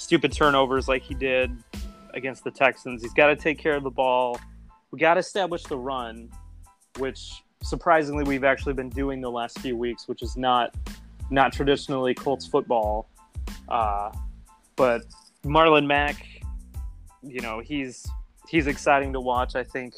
stupid 0.00 0.32
turnovers 0.32 0.88
like 0.88 1.02
he 1.02 1.14
did 1.14 1.54
against 2.14 2.42
the 2.42 2.50
Texans. 2.50 3.02
He's 3.02 3.12
got 3.12 3.26
to 3.26 3.36
take 3.36 3.58
care 3.58 3.76
of 3.76 3.82
the 3.82 3.90
ball. 3.90 4.40
We 4.90 4.98
got 4.98 5.14
to 5.14 5.20
establish 5.20 5.62
the 5.64 5.76
run, 5.76 6.30
which 6.98 7.42
surprisingly 7.62 8.24
we've 8.24 8.42
actually 8.42 8.72
been 8.72 8.88
doing 8.88 9.20
the 9.20 9.30
last 9.30 9.58
few 9.60 9.76
weeks, 9.76 10.08
which 10.08 10.22
is 10.22 10.36
not 10.36 10.74
not 11.28 11.52
traditionally 11.52 12.14
Colts 12.14 12.46
football. 12.46 13.08
Uh, 13.68 14.10
but 14.74 15.02
Marlon 15.44 15.86
Mack, 15.86 16.26
you 17.22 17.42
know, 17.42 17.60
he's 17.60 18.06
he's 18.48 18.66
exciting 18.66 19.12
to 19.12 19.20
watch. 19.20 19.54
I 19.54 19.62
think 19.62 19.94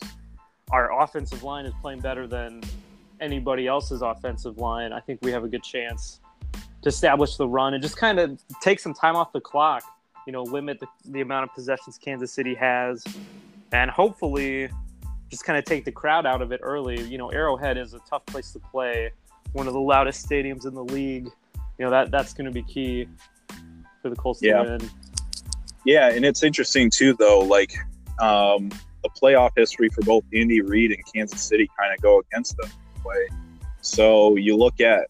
our 0.73 1.01
offensive 1.01 1.45
line 1.45 1.65
is 1.65 1.73
playing 1.81 2.01
better 2.01 2.27
than 2.27 2.61
anybody 3.21 3.69
else's 3.69 4.03
offensive 4.03 4.59
line. 4.59 4.93
I 4.93 4.99
think 4.99 5.21
we 5.23 5.31
have 5.31 5.45
a 5.45 5.49
good 5.49 5.63
chance 5.63 6.21
to 6.83 6.89
establish 6.89 7.37
the 7.37 7.47
run 7.47 7.75
and 7.75 7.83
just 7.83 7.97
kind 7.97 8.19
of 8.19 8.39
take 8.61 8.81
some 8.81 8.93
time 8.93 9.17
off 9.17 9.33
the 9.33 9.41
clock. 9.41 9.85
You 10.27 10.33
know, 10.33 10.43
limit 10.43 10.81
the, 10.81 10.87
the 11.07 11.21
amount 11.21 11.45
of 11.45 11.55
possessions 11.55 11.99
Kansas 11.99 12.33
City 12.33 12.55
has, 12.55 13.05
and 13.73 13.91
hopefully, 13.91 14.69
just 15.31 15.45
kind 15.45 15.59
of 15.59 15.65
take 15.65 15.85
the 15.85 15.93
crowd 15.93 16.27
out 16.27 16.43
of 16.43 16.53
it 16.53 16.61
early. 16.63 17.01
You 17.03 17.19
know, 17.19 17.31
Arrowhead 17.31 17.79
is 17.79 17.95
a 17.95 18.01
tough 18.09 18.25
place 18.27 18.53
to 18.53 18.59
play, 18.59 19.11
one 19.53 19.67
of 19.67 19.73
the 19.73 19.81
loudest 19.81 20.29
stadiums 20.29 20.67
in 20.67 20.75
the 20.75 20.85
league. 20.85 21.29
You 21.79 21.87
know 21.87 21.91
that 21.91 22.11
that's 22.11 22.33
going 22.35 22.47
to 22.47 22.53
be 22.53 22.63
key 22.63 23.09
for 24.01 24.11
the 24.11 24.17
Colts 24.17 24.41
yeah. 24.43 24.63
to 24.63 24.71
win. 24.71 24.91
Yeah, 25.85 26.11
and 26.11 26.25
it's 26.25 26.43
interesting 26.43 26.91
too, 26.91 27.15
though. 27.15 27.41
Like 27.41 27.75
um, 28.21 28.71
the 29.03 29.09
playoff 29.21 29.51
history 29.57 29.89
for 29.89 30.03
both 30.03 30.25
Andy 30.33 30.61
Reid 30.61 30.93
and 30.93 31.03
Kansas 31.13 31.43
City 31.43 31.69
kind 31.79 31.93
of 31.95 32.01
go 32.01 32.21
against 32.21 32.57
them 32.57 32.71
way. 33.05 33.29
So 33.81 34.37
you 34.37 34.57
look 34.57 34.81
at 34.81 35.09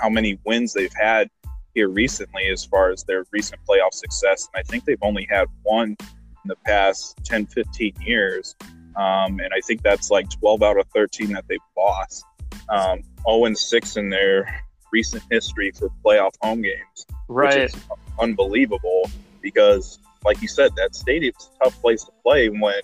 how 0.00 0.08
many 0.08 0.38
wins 0.44 0.72
they've 0.72 0.92
had 0.94 1.28
here 1.76 1.90
recently 1.90 2.48
as 2.48 2.64
far 2.64 2.90
as 2.90 3.04
their 3.04 3.26
recent 3.30 3.60
playoff 3.68 3.92
success. 3.92 4.48
And 4.52 4.60
I 4.60 4.64
think 4.68 4.86
they've 4.86 4.98
only 5.02 5.28
had 5.30 5.46
one 5.62 5.90
in 5.90 6.48
the 6.48 6.56
past 6.64 7.18
10, 7.24 7.46
15 7.46 7.94
years. 8.00 8.56
Um, 8.96 9.40
and 9.40 9.50
I 9.54 9.60
think 9.60 9.82
that's 9.82 10.10
like 10.10 10.30
12 10.30 10.62
out 10.62 10.80
of 10.80 10.86
13 10.94 11.32
that 11.32 11.44
they've 11.48 11.58
lost. 11.76 12.24
Um, 12.70 13.02
0 13.28 13.44
and 13.44 13.56
6 13.56 13.96
in 13.98 14.08
their 14.08 14.64
recent 14.90 15.22
history 15.30 15.70
for 15.70 15.90
playoff 16.02 16.32
home 16.40 16.62
games. 16.62 17.06
Right. 17.28 17.64
Which 17.64 17.74
is 17.74 17.82
unbelievable 18.18 19.10
because 19.42 19.98
like 20.24 20.40
you 20.40 20.48
said, 20.48 20.74
that 20.76 20.96
stadium's 20.96 21.50
a 21.60 21.64
tough 21.64 21.80
place 21.82 22.04
to 22.04 22.12
play 22.24 22.48
when 22.48 22.80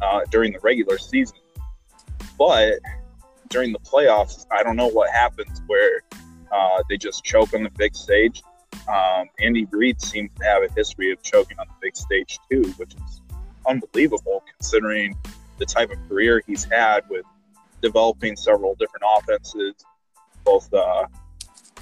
uh, 0.00 0.20
during 0.30 0.54
the 0.54 0.60
regular 0.60 0.96
season. 0.96 1.36
But 2.38 2.78
during 3.50 3.72
the 3.72 3.78
playoffs, 3.78 4.46
I 4.50 4.62
don't 4.62 4.76
know 4.76 4.88
what 4.88 5.10
happens 5.10 5.60
where 5.66 6.00
uh, 6.50 6.82
they 6.88 6.96
just 6.96 7.24
choke 7.24 7.54
on 7.54 7.62
the 7.62 7.70
big 7.70 7.94
stage. 7.94 8.42
Um, 8.88 9.28
Andy 9.40 9.66
Reid 9.70 10.00
seems 10.00 10.32
to 10.34 10.44
have 10.44 10.62
a 10.62 10.72
history 10.74 11.12
of 11.12 11.22
choking 11.22 11.58
on 11.58 11.66
the 11.66 11.74
big 11.80 11.96
stage 11.96 12.38
too, 12.50 12.62
which 12.76 12.94
is 12.94 13.20
unbelievable 13.66 14.42
considering 14.56 15.16
the 15.58 15.66
type 15.66 15.90
of 15.90 15.98
career 16.08 16.42
he's 16.46 16.64
had 16.64 17.08
with 17.08 17.24
developing 17.82 18.36
several 18.36 18.74
different 18.76 19.04
offenses, 19.18 19.74
both 20.44 20.72
uh, 20.72 21.06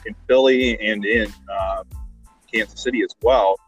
in 0.06 0.14
Philly 0.26 0.78
and 0.80 1.04
in 1.04 1.32
uh, 1.50 1.84
Kansas 2.52 2.80
City 2.80 3.02
as 3.02 3.14
well. 3.22 3.58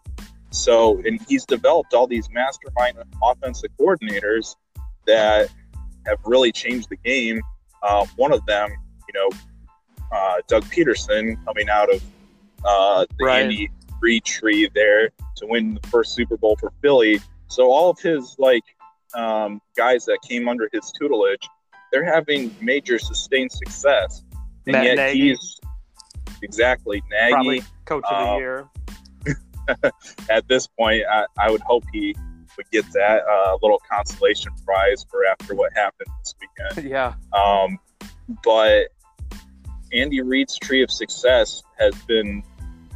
So, 0.51 1.01
and 1.05 1.21
he's 1.29 1.45
developed 1.45 1.95
all 1.95 2.07
these 2.07 2.29
mastermind 2.31 2.99
offensive 3.23 3.71
coordinators 3.79 4.57
that 5.07 5.49
have 6.07 6.19
really 6.25 6.51
changed 6.51 6.89
the 6.89 6.97
game. 6.97 7.41
Uh, 7.83 8.05
one 8.17 8.33
of 8.33 8.45
them, 8.47 8.69
you 8.71 9.15
know, 9.15 9.31
uh, 10.13 10.37
Doug 10.49 10.65
Pederson 10.65 11.43
coming 11.45 11.69
out 11.69 11.93
of 11.95 12.03
uh, 12.65 13.07
the 13.19 13.25
Right. 13.25 13.43
Andy 13.43 13.71
Reid 14.01 14.25
tree 14.25 14.69
there 14.75 15.11
to 15.37 15.47
win 15.47 15.79
the 15.81 15.87
first 15.89 16.15
Super 16.15 16.37
Bowl 16.37 16.57
for 16.59 16.73
Philly. 16.83 17.21
So 17.49 17.71
all 17.71 17.91
of 17.91 17.99
his 18.01 18.37
like 18.39 18.63
um, 19.15 19.61
guys 19.77 20.05
that 20.07 20.19
came 20.27 20.49
under 20.49 20.69
his 20.73 20.91
tutelage, 20.99 21.47
they're 21.93 22.05
having 22.05 22.55
major 22.61 22.99
sustained 22.99 23.53
success, 23.53 24.23
and 24.67 24.73
Matt 24.73 24.85
yet 24.85 24.95
Nagy. 24.97 25.21
he's 25.31 25.61
exactly 26.43 27.03
Nagy. 27.11 27.33
Probably 27.33 27.63
coach 27.85 28.05
of 28.11 28.25
the 28.25 28.31
Um, 28.33 28.39
year. 28.39 28.69
At 30.31 30.49
this 30.49 30.67
point, 30.67 31.03
I, 31.11 31.27
I 31.39 31.51
would 31.51 31.61
hope 31.61 31.85
he 31.93 32.15
would 32.57 32.71
get 32.71 32.85
that 32.93 33.23
uh, 33.29 33.57
little 33.63 33.81
consolation 33.91 34.53
prize 34.65 35.05
for 35.11 35.25
after 35.25 35.55
what 35.55 35.73
happened 35.75 36.09
this 36.21 36.35
weekend. 36.41 36.91
Yeah. 36.91 37.15
Um, 37.33 37.79
but 38.45 38.89
Andy 39.93 40.21
Reid's 40.21 40.59
tree 40.59 40.83
of 40.83 40.91
success 40.91 41.63
has 41.79 41.95
been, 42.03 42.43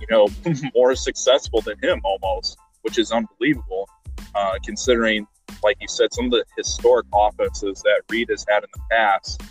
you 0.01 0.07
know, 0.11 0.29
more 0.75 0.95
successful 0.95 1.61
than 1.61 1.79
him 1.83 2.01
almost, 2.05 2.59
which 2.83 2.99
is 2.99 3.11
unbelievable, 3.11 3.89
uh, 4.35 4.59
considering, 4.65 5.27
like 5.63 5.77
you 5.81 5.89
said, 5.89 6.13
some 6.13 6.27
of 6.27 6.31
the 6.31 6.45
historic 6.57 7.07
offenses 7.13 7.83
that 7.83 8.03
Reid 8.11 8.29
has 8.31 8.45
had 8.49 8.63
in 8.63 8.69
the 8.73 8.81
past. 8.91 9.43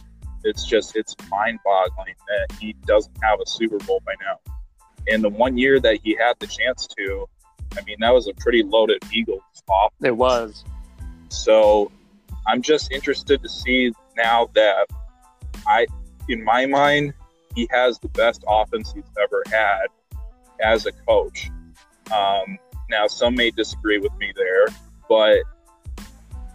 It's 0.43 0.65
just 0.65 0.95
it's 0.95 1.15
mind-boggling 1.29 2.15
that 2.27 2.57
he 2.59 2.73
doesn't 2.85 3.17
have 3.21 3.39
a 3.39 3.47
Super 3.47 3.77
Bowl 3.79 4.01
by 4.05 4.13
now. 4.21 4.39
And 5.07 5.23
the 5.23 5.29
one 5.29 5.57
year 5.57 5.79
that 5.79 5.99
he 6.03 6.15
had 6.15 6.33
the 6.39 6.47
chance 6.47 6.87
to, 6.97 7.27
I 7.77 7.81
mean, 7.83 7.97
that 7.99 8.13
was 8.13 8.27
a 8.27 8.33
pretty 8.33 8.63
loaded 8.63 8.99
Eagles 9.11 9.41
offense. 9.69 9.93
It 10.01 10.15
was. 10.15 10.63
So 11.29 11.91
I'm 12.45 12.61
just 12.61 12.91
interested 12.91 13.41
to 13.41 13.49
see 13.49 13.93
now 14.15 14.49
that 14.53 14.87
I, 15.65 15.87
in 16.27 16.43
my 16.43 16.65
mind, 16.65 17.13
he 17.55 17.67
has 17.71 17.99
the 17.99 18.09
best 18.09 18.43
offense 18.47 18.93
he's 18.93 19.03
ever 19.21 19.43
had 19.51 19.87
as 20.61 20.85
a 20.85 20.91
coach. 20.91 21.49
Um, 22.11 22.57
now, 22.89 23.07
some 23.07 23.35
may 23.35 23.51
disagree 23.51 23.97
with 23.97 24.13
me 24.17 24.33
there, 24.35 24.67
but 25.09 25.39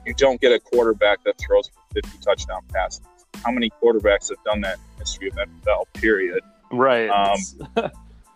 you 0.06 0.14
don't 0.14 0.40
get 0.40 0.52
a 0.52 0.60
quarterback 0.60 1.22
that 1.24 1.34
throws 1.38 1.68
for 1.68 1.94
50 1.94 2.18
touchdown 2.18 2.62
passes. 2.72 3.02
How 3.44 3.52
many 3.52 3.70
quarterbacks 3.82 4.28
have 4.30 4.42
done 4.44 4.60
that 4.62 4.74
in 4.76 4.80
the 4.96 5.02
history 5.02 5.28
of 5.28 5.34
NFL, 5.34 5.84
period? 5.94 6.42
Right. 6.70 7.08
Um, 7.08 7.38
It's- 7.76 7.92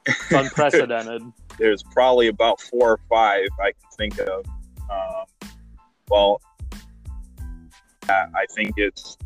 unprecedented. 0.31 1.23
there's 1.59 1.83
probably 1.83 2.29
about 2.29 2.61
four 2.61 2.93
or 2.93 3.01
five 3.09 3.49
I 3.61 3.73
can 3.73 3.91
think 3.97 4.19
of. 4.19 4.45
Um, 4.91 5.51
well, 6.09 6.41
I 8.09 8.47
think 8.55 8.75
it's 8.77 9.17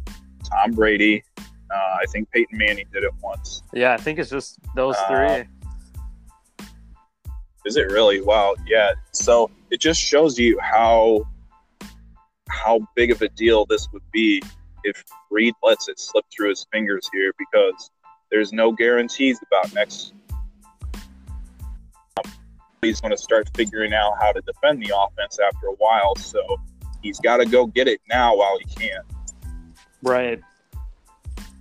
Tom 0.45 0.73
Brady. 0.73 1.25
Uh, 1.71 1.97
I 2.01 2.05
think 2.13 2.31
Peyton 2.31 2.57
Manning 2.57 2.87
did 2.93 3.03
it 3.05 3.13
once. 3.23 3.63
Yeah, 3.73 3.93
I 3.93 3.97
think 3.97 4.19
it's 4.19 4.31
just 4.31 4.59
those 4.75 4.97
Uh, 4.97 5.09
three. 5.09 6.67
Is 7.65 7.77
it 7.77 7.91
really? 7.91 8.21
Wow. 8.21 8.55
Yeah. 8.67 8.93
So 9.13 9.51
it 9.71 9.81
just 9.81 10.01
shows 10.01 10.39
you 10.39 10.59
how 10.61 11.27
how 12.49 12.79
big 12.95 13.11
of 13.11 13.21
a 13.23 13.29
deal 13.31 13.67
this 13.67 13.89
would 13.93 14.09
be 14.13 14.41
if 14.85 15.03
Reid 15.31 15.55
lets 15.65 15.89
it 15.89 15.99
slip 15.99 16.25
through 16.35 16.51
his 16.51 16.65
fingers 16.73 17.09
here 17.13 17.33
because 17.39 17.91
there's 18.31 18.53
no 18.53 18.71
guarantees 18.71 19.41
about 19.47 19.75
next. 19.75 20.13
He's 22.83 23.01
going 23.01 23.11
to 23.11 23.19
start 23.19 23.51
figuring 23.57 23.93
out 23.95 24.13
how 24.21 24.31
to 24.31 24.41
defend 24.43 24.81
the 24.81 24.93
offense 24.97 25.39
after 25.45 25.67
a 25.67 25.75
while, 25.79 26.15
so 26.15 26.41
he's 27.03 27.19
got 27.19 27.39
to 27.39 27.47
go 27.47 27.67
get 27.67 27.89
it 27.89 28.01
now 28.09 28.37
while 28.37 28.59
he 28.59 28.65
can. 28.67 29.01
Right. 30.03 30.41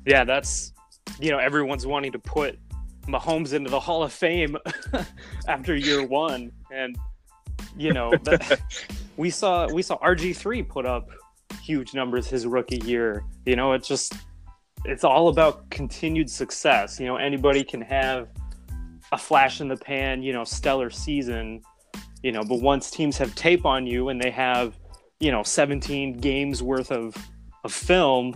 Yeah, 0.06 0.24
that's 0.24 0.74
you 1.20 1.32
know 1.32 1.40
everyone's 1.40 1.86
wanting 1.86 2.12
to 2.12 2.20
put 2.20 2.60
Mahomes 3.08 3.54
into 3.54 3.70
the 3.70 3.80
Hall 3.80 4.04
of 4.04 4.14
Fame 4.14 4.58
after 5.48 5.76
year 5.76 6.06
one, 6.06 6.52
and 6.72 6.96
you 7.78 7.94
know 7.94 8.12
that, 8.24 8.62
we 9.18 9.30
saw 9.30 9.68
we 9.72 9.82
saw 9.82 9.98
RG 10.00 10.36
three 10.36 10.64
put 10.64 10.86
up 10.86 11.10
huge 11.62 11.94
numbers 11.94 12.28
his 12.28 12.46
rookie 12.46 12.82
year. 12.86 13.24
You 13.46 13.56
know, 13.56 13.74
it's 13.74 13.88
just 13.88 14.14
it's 14.86 15.04
all 15.04 15.30
about 15.30 15.70
continued 15.70 16.30
success. 16.30 17.00
You 17.00 17.08
know, 17.08 17.18
anybody 17.18 17.64
can 17.64 17.82
have 17.82 18.28
a 19.12 19.18
flash 19.18 19.62
in 19.62 19.68
the 19.68 19.78
pan, 19.78 20.22
you 20.22 20.34
know, 20.34 20.44
stellar 20.44 20.90
season. 20.90 21.62
You 22.24 22.32
know, 22.32 22.44
but 22.44 22.62
once 22.62 22.90
teams 22.90 23.18
have 23.18 23.36
tape 23.36 23.66
on 23.66 23.86
you 23.86 24.10
and 24.10 24.20
they 24.22 24.32
have 24.32 24.78
you 25.20 25.32
know 25.32 25.44
17 25.44 26.18
games 26.18 26.62
worth 26.62 26.92
of 26.92 27.16
of 27.64 27.72
film, 27.74 28.36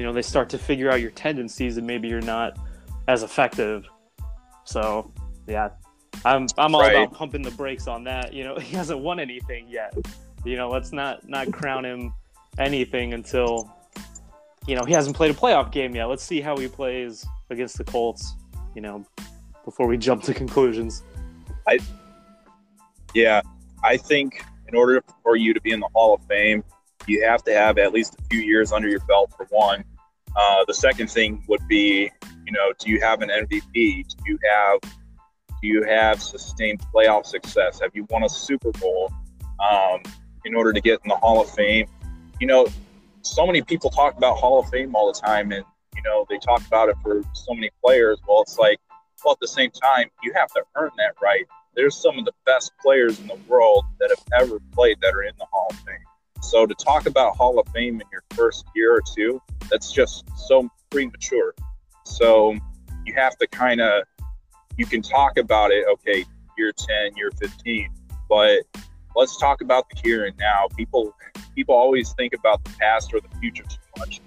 you 0.00 0.06
know, 0.06 0.14
they 0.14 0.22
start 0.22 0.48
to 0.48 0.56
figure 0.56 0.90
out 0.90 1.02
your 1.02 1.10
tendencies 1.10 1.76
and 1.76 1.86
maybe 1.86 2.08
you're 2.08 2.22
not 2.22 2.58
as 3.06 3.22
effective. 3.22 3.86
So, 4.64 5.12
yeah, 5.46 5.68
I'm 6.24 6.46
I'm 6.56 6.74
all 6.74 6.80
Right. 6.80 6.96
about 6.96 7.12
pumping 7.12 7.42
the 7.42 7.50
brakes 7.50 7.86
on 7.86 8.04
that. 8.04 8.32
You 8.32 8.44
know, 8.44 8.56
he 8.58 8.74
hasn't 8.74 9.00
won 9.00 9.20
anything 9.20 9.68
yet. 9.68 9.94
You 10.42 10.56
know, 10.56 10.70
let's 10.70 10.90
not 10.90 11.28
not 11.28 11.52
crown 11.52 11.84
him 11.84 12.14
anything 12.56 13.12
until 13.12 13.70
you 14.66 14.74
know 14.74 14.86
he 14.86 14.94
hasn't 14.94 15.16
played 15.16 15.32
a 15.32 15.34
playoff 15.34 15.70
game 15.70 15.94
yet. 15.94 16.06
Let's 16.06 16.24
see 16.24 16.40
how 16.40 16.56
he 16.56 16.66
plays 16.66 17.26
against 17.50 17.76
the 17.76 17.84
Colts. 17.84 18.36
You 18.74 18.80
know, 18.80 19.04
before 19.66 19.86
we 19.86 19.98
jump 19.98 20.22
to 20.22 20.32
conclusions. 20.32 21.02
i 21.68 21.78
Yeah, 23.12 23.42
I 23.84 23.98
think 23.98 24.42
in 24.66 24.74
order 24.74 25.04
for 25.22 25.36
you 25.36 25.52
to 25.52 25.60
be 25.60 25.72
in 25.72 25.80
the 25.80 25.88
Hall 25.94 26.14
of 26.14 26.22
Fame, 26.26 26.64
you 27.06 27.22
have 27.26 27.42
to 27.44 27.52
have 27.52 27.76
at 27.76 27.92
least 27.92 28.16
a 28.18 28.22
few 28.30 28.40
years 28.40 28.72
under 28.72 28.88
your 28.88 29.00
belt 29.00 29.30
for 29.36 29.44
one. 29.50 29.84
Uh, 30.36 30.64
the 30.66 30.74
second 30.74 31.10
thing 31.10 31.42
would 31.48 31.66
be, 31.68 32.10
you 32.46 32.52
know, 32.52 32.72
do 32.78 32.90
you 32.90 33.00
have 33.00 33.22
an 33.22 33.28
MVP? 33.28 33.72
Do 33.72 34.16
you 34.26 34.38
have 34.48 34.80
do 35.62 35.68
you 35.68 35.82
have 35.84 36.22
sustained 36.22 36.80
playoff 36.94 37.26
success? 37.26 37.80
Have 37.80 37.90
you 37.94 38.06
won 38.08 38.22
a 38.22 38.28
Super 38.28 38.72
Bowl? 38.72 39.12
Um, 39.60 40.00
in 40.46 40.54
order 40.54 40.72
to 40.72 40.80
get 40.80 41.00
in 41.04 41.08
the 41.08 41.16
Hall 41.16 41.42
of 41.42 41.50
Fame, 41.50 41.86
you 42.40 42.46
know, 42.46 42.66
so 43.20 43.46
many 43.46 43.60
people 43.60 43.90
talk 43.90 44.16
about 44.16 44.38
Hall 44.38 44.58
of 44.58 44.70
Fame 44.70 44.96
all 44.96 45.12
the 45.12 45.20
time, 45.20 45.52
and 45.52 45.64
you 45.94 46.02
know 46.02 46.24
they 46.30 46.38
talk 46.38 46.66
about 46.66 46.88
it 46.88 46.96
for 47.02 47.22
so 47.34 47.52
many 47.52 47.70
players. 47.84 48.18
Well, 48.26 48.40
it's 48.42 48.56
like, 48.58 48.78
well, 49.22 49.32
at 49.32 49.40
the 49.40 49.48
same 49.48 49.70
time, 49.70 50.08
you 50.22 50.32
have 50.34 50.48
to 50.52 50.62
earn 50.76 50.90
that 50.96 51.14
right 51.22 51.44
there's 51.74 51.96
some 51.96 52.18
of 52.18 52.24
the 52.24 52.32
best 52.46 52.72
players 52.80 53.20
in 53.20 53.26
the 53.26 53.38
world 53.48 53.84
that 53.98 54.10
have 54.10 54.42
ever 54.42 54.58
played 54.72 54.98
that 55.00 55.14
are 55.14 55.22
in 55.22 55.34
the 55.38 55.46
Hall 55.50 55.68
of 55.70 55.76
Fame. 55.78 55.96
So 56.42 56.66
to 56.66 56.74
talk 56.74 57.06
about 57.06 57.36
Hall 57.36 57.58
of 57.58 57.68
Fame 57.68 58.00
in 58.00 58.06
your 58.10 58.22
first 58.30 58.64
year 58.74 58.94
or 58.94 59.02
two, 59.14 59.40
that's 59.70 59.92
just 59.92 60.24
so 60.36 60.68
premature. 60.90 61.54
So 62.04 62.56
you 63.04 63.14
have 63.14 63.36
to 63.38 63.46
kind 63.46 63.80
of 63.80 64.04
you 64.76 64.86
can 64.86 65.02
talk 65.02 65.36
about 65.36 65.70
it, 65.70 65.84
okay, 65.92 66.24
year 66.56 66.72
10, 66.72 67.16
year 67.16 67.30
15, 67.38 67.90
but 68.28 68.62
let's 69.14 69.36
talk 69.38 69.60
about 69.60 69.88
the 69.90 70.00
here 70.02 70.24
and 70.24 70.36
now. 70.38 70.68
People 70.76 71.14
people 71.54 71.74
always 71.74 72.12
think 72.14 72.32
about 72.32 72.62
the 72.64 72.70
past 72.78 73.12
or 73.12 73.20
the 73.20 73.28
future 73.38 73.64
too 73.64 73.76
much. 73.98 74.20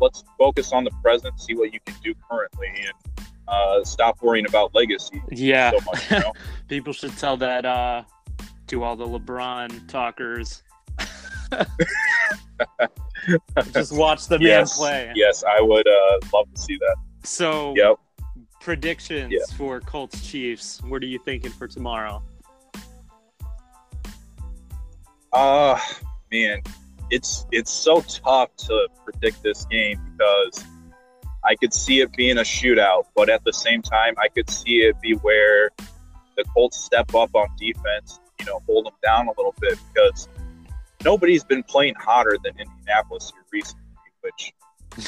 Let's 0.00 0.24
focus 0.38 0.72
on 0.72 0.84
the 0.84 0.90
present, 1.02 1.40
see 1.40 1.54
what 1.54 1.72
you 1.72 1.80
can 1.84 1.94
do 2.02 2.14
currently 2.28 2.68
and 2.68 3.26
uh, 3.46 3.84
stop 3.84 4.22
worrying 4.22 4.46
about 4.46 4.74
legacy 4.74 5.22
Yeah, 5.30 5.72
so 5.72 5.78
much, 5.84 6.10
you 6.10 6.18
know? 6.20 6.32
people 6.68 6.92
should 6.92 7.16
tell 7.18 7.36
that 7.38 7.66
uh, 7.66 8.04
to 8.68 8.82
all 8.82 8.96
the 8.96 9.06
LeBron 9.06 9.88
talkers. 9.88 10.62
Just 13.72 13.92
watch 13.92 14.26
the 14.28 14.38
man 14.38 14.48
yes, 14.48 14.78
play. 14.78 15.12
Yes, 15.14 15.44
I 15.44 15.60
would 15.60 15.86
uh, 15.86 16.18
love 16.32 16.46
to 16.54 16.60
see 16.60 16.76
that. 16.78 16.96
So, 17.24 17.74
Yep. 17.76 17.96
predictions 18.60 19.32
Yeah. 19.32 19.56
for 19.56 19.80
Colts 19.80 20.26
Chiefs. 20.28 20.80
What 20.82 21.02
are 21.02 21.06
you 21.06 21.18
thinking 21.18 21.50
for 21.50 21.68
tomorrow? 21.68 22.22
Uh 25.32 25.78
man, 26.32 26.60
it's 27.10 27.46
it's 27.52 27.70
so 27.70 28.00
tough 28.00 28.48
to 28.56 28.88
predict 29.04 29.42
this 29.44 29.64
game 29.66 29.96
because 30.16 30.64
I 31.44 31.54
could 31.54 31.72
see 31.72 32.00
it 32.00 32.12
being 32.16 32.38
a 32.38 32.42
shootout, 32.42 33.04
but 33.14 33.30
at 33.30 33.44
the 33.44 33.52
same 33.52 33.80
time, 33.80 34.14
I 34.18 34.26
could 34.28 34.50
see 34.50 34.78
it 34.78 35.00
be 35.00 35.12
where 35.14 35.70
the 36.36 36.42
Colts 36.52 36.82
step 36.82 37.14
up 37.14 37.30
on 37.34 37.46
defense, 37.58 38.18
you 38.40 38.46
know, 38.46 38.60
hold 38.66 38.86
them 38.86 38.94
down 39.04 39.28
a 39.28 39.30
little 39.30 39.54
bit 39.60 39.78
because 39.94 40.28
nobody's 41.04 41.44
been 41.44 41.62
playing 41.62 41.94
hotter 41.98 42.36
than 42.42 42.52
Indianapolis 42.58 43.32
here 43.32 43.44
recently, 43.52 43.84
which 44.20 44.52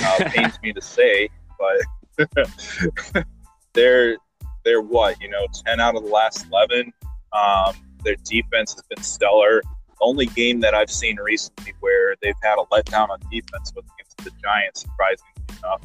uh, 0.02 0.24
pains 0.28 0.58
me 0.62 0.72
to 0.72 0.80
say, 0.80 1.28
but 1.58 3.26
they're 3.72 4.16
they're 4.64 4.82
what 4.82 5.20
you 5.20 5.28
know, 5.28 5.46
ten 5.66 5.80
out 5.80 5.96
of 5.96 6.04
the 6.04 6.10
last 6.10 6.46
eleven. 6.46 6.92
Um, 7.32 7.74
their 8.04 8.16
defense 8.24 8.74
has 8.74 8.82
been 8.88 9.02
stellar. 9.02 9.62
The 9.62 9.96
only 10.00 10.26
game 10.26 10.60
that 10.60 10.74
I've 10.74 10.90
seen 10.90 11.16
recently 11.16 11.72
where 11.80 12.16
they've 12.22 12.34
had 12.42 12.58
a 12.58 12.64
letdown 12.74 13.10
on 13.10 13.18
defense 13.30 13.72
was 13.74 13.84
against 13.94 14.18
the 14.18 14.30
Giants, 14.42 14.82
surprisingly 14.82 15.32
enough. 15.58 15.82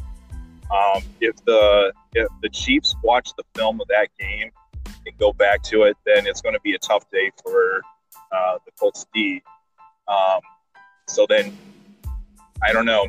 Um, 0.69 1.03
if 1.21 1.35
the 1.45 1.93
if 2.13 2.27
the 2.41 2.49
Chiefs 2.49 2.95
watch 3.03 3.29
the 3.37 3.43
film 3.55 3.79
of 3.79 3.87
that 3.87 4.09
game 4.19 4.51
and 5.05 5.17
go 5.17 5.31
back 5.31 5.63
to 5.63 5.83
it, 5.83 5.95
then 6.05 6.27
it's 6.27 6.41
going 6.41 6.53
to 6.53 6.61
be 6.61 6.73
a 6.73 6.79
tough 6.79 7.09
day 7.11 7.31
for 7.41 7.81
uh, 8.31 8.57
the 8.65 8.71
Colts 8.77 9.05
D. 9.13 9.41
Um, 10.07 10.39
so 11.07 11.25
then 11.27 11.57
I 12.63 12.73
don't 12.73 12.85
know. 12.85 13.07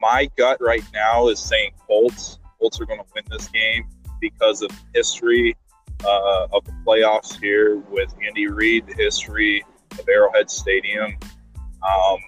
My 0.00 0.28
gut 0.36 0.58
right 0.60 0.84
now 0.92 1.28
is 1.28 1.40
saying 1.40 1.72
Colts. 1.86 2.38
Colts 2.58 2.80
are 2.80 2.86
going 2.86 3.00
to 3.00 3.06
win 3.14 3.24
this 3.30 3.48
game 3.48 3.88
because 4.20 4.62
of 4.62 4.70
history 4.94 5.56
uh, 6.04 6.46
of 6.52 6.64
the 6.64 6.72
playoffs 6.86 7.38
here 7.40 7.78
with 7.90 8.14
Andy 8.24 8.46
Reid, 8.46 8.86
the 8.86 8.94
history 8.94 9.64
of 9.98 10.08
Arrowhead 10.08 10.50
Stadium. 10.50 11.16
Um, 11.82 12.18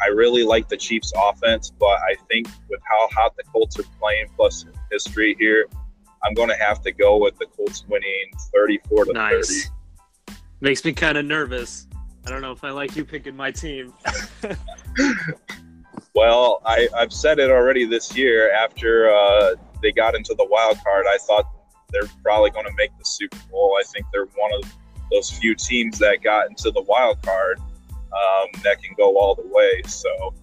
I 0.00 0.08
really 0.08 0.44
like 0.44 0.68
the 0.68 0.76
Chiefs' 0.76 1.12
offense, 1.16 1.70
but 1.70 1.98
I 2.00 2.14
think 2.28 2.48
with 2.68 2.80
how 2.88 3.08
hot 3.12 3.36
the 3.36 3.42
Colts 3.44 3.78
are 3.78 3.84
playing, 4.00 4.26
plus 4.36 4.64
history 4.90 5.36
here, 5.38 5.66
I'm 6.22 6.34
going 6.34 6.48
to 6.48 6.56
have 6.56 6.82
to 6.82 6.92
go 6.92 7.16
with 7.16 7.36
the 7.38 7.46
Colts 7.46 7.84
winning 7.88 8.30
34 8.54 9.06
to 9.06 9.12
nice. 9.12 9.70
30. 10.26 10.38
Makes 10.60 10.84
me 10.84 10.92
kind 10.92 11.18
of 11.18 11.24
nervous. 11.24 11.87
I 12.28 12.30
don't 12.30 12.42
know 12.42 12.52
if 12.52 12.62
I 12.62 12.68
like 12.68 12.94
you 12.94 13.06
picking 13.06 13.34
my 13.34 13.50
team. 13.50 13.94
well, 16.14 16.60
I, 16.66 16.86
have 16.94 17.10
said 17.10 17.38
it 17.38 17.50
already 17.50 17.86
this 17.86 18.14
year. 18.14 18.52
After 18.52 19.10
uh, 19.10 19.54
they 19.80 19.92
got 19.92 20.14
into 20.14 20.34
the 20.34 20.44
wild 20.44 20.76
card, 20.84 21.06
I 21.08 21.16
thought 21.16 21.46
they're 21.90 22.02
probably 22.22 22.50
going 22.50 22.66
to 22.66 22.74
make 22.76 22.90
the 22.98 23.04
Super 23.06 23.38
Bowl. 23.50 23.78
I 23.80 23.84
think 23.84 24.04
they're 24.12 24.26
one 24.26 24.52
of 24.62 24.70
those 25.10 25.30
few 25.30 25.54
teams 25.54 25.98
that 26.00 26.18
got 26.22 26.50
into 26.50 26.70
the 26.70 26.82
wild 26.82 27.22
card 27.22 27.60
um, 27.60 28.60
that 28.62 28.82
can 28.82 28.94
go 28.98 29.16
all 29.16 29.34
the 29.34 29.46
way. 29.46 29.80
So 29.86 30.34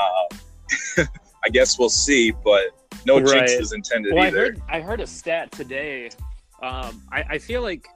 um, 0.00 1.06
I 1.44 1.50
guess 1.50 1.78
we'll 1.78 1.90
see, 1.90 2.30
but 2.30 2.88
no 3.04 3.20
right. 3.20 3.46
jinx 3.46 3.52
is 3.52 3.72
intended 3.74 4.14
well, 4.14 4.24
either. 4.24 4.38
I 4.38 4.40
heard, 4.40 4.62
I 4.68 4.80
heard 4.80 5.00
a 5.02 5.06
stat 5.06 5.52
today. 5.52 6.08
Um, 6.62 7.02
I, 7.12 7.24
I 7.32 7.38
feel 7.38 7.60
like 7.60 7.86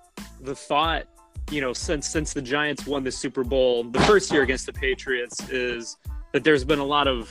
the 0.42 0.54
thought, 0.54 1.06
you 1.50 1.60
know, 1.60 1.72
since 1.72 2.08
since 2.08 2.32
the 2.32 2.42
Giants 2.42 2.86
won 2.86 3.04
the 3.04 3.12
Super 3.12 3.44
Bowl 3.44 3.84
the 3.84 4.00
first 4.00 4.32
year 4.32 4.42
against 4.42 4.66
the 4.66 4.72
Patriots, 4.72 5.48
is 5.48 5.96
that 6.32 6.44
there's 6.44 6.64
been 6.64 6.78
a 6.78 6.84
lot 6.84 7.08
of 7.08 7.30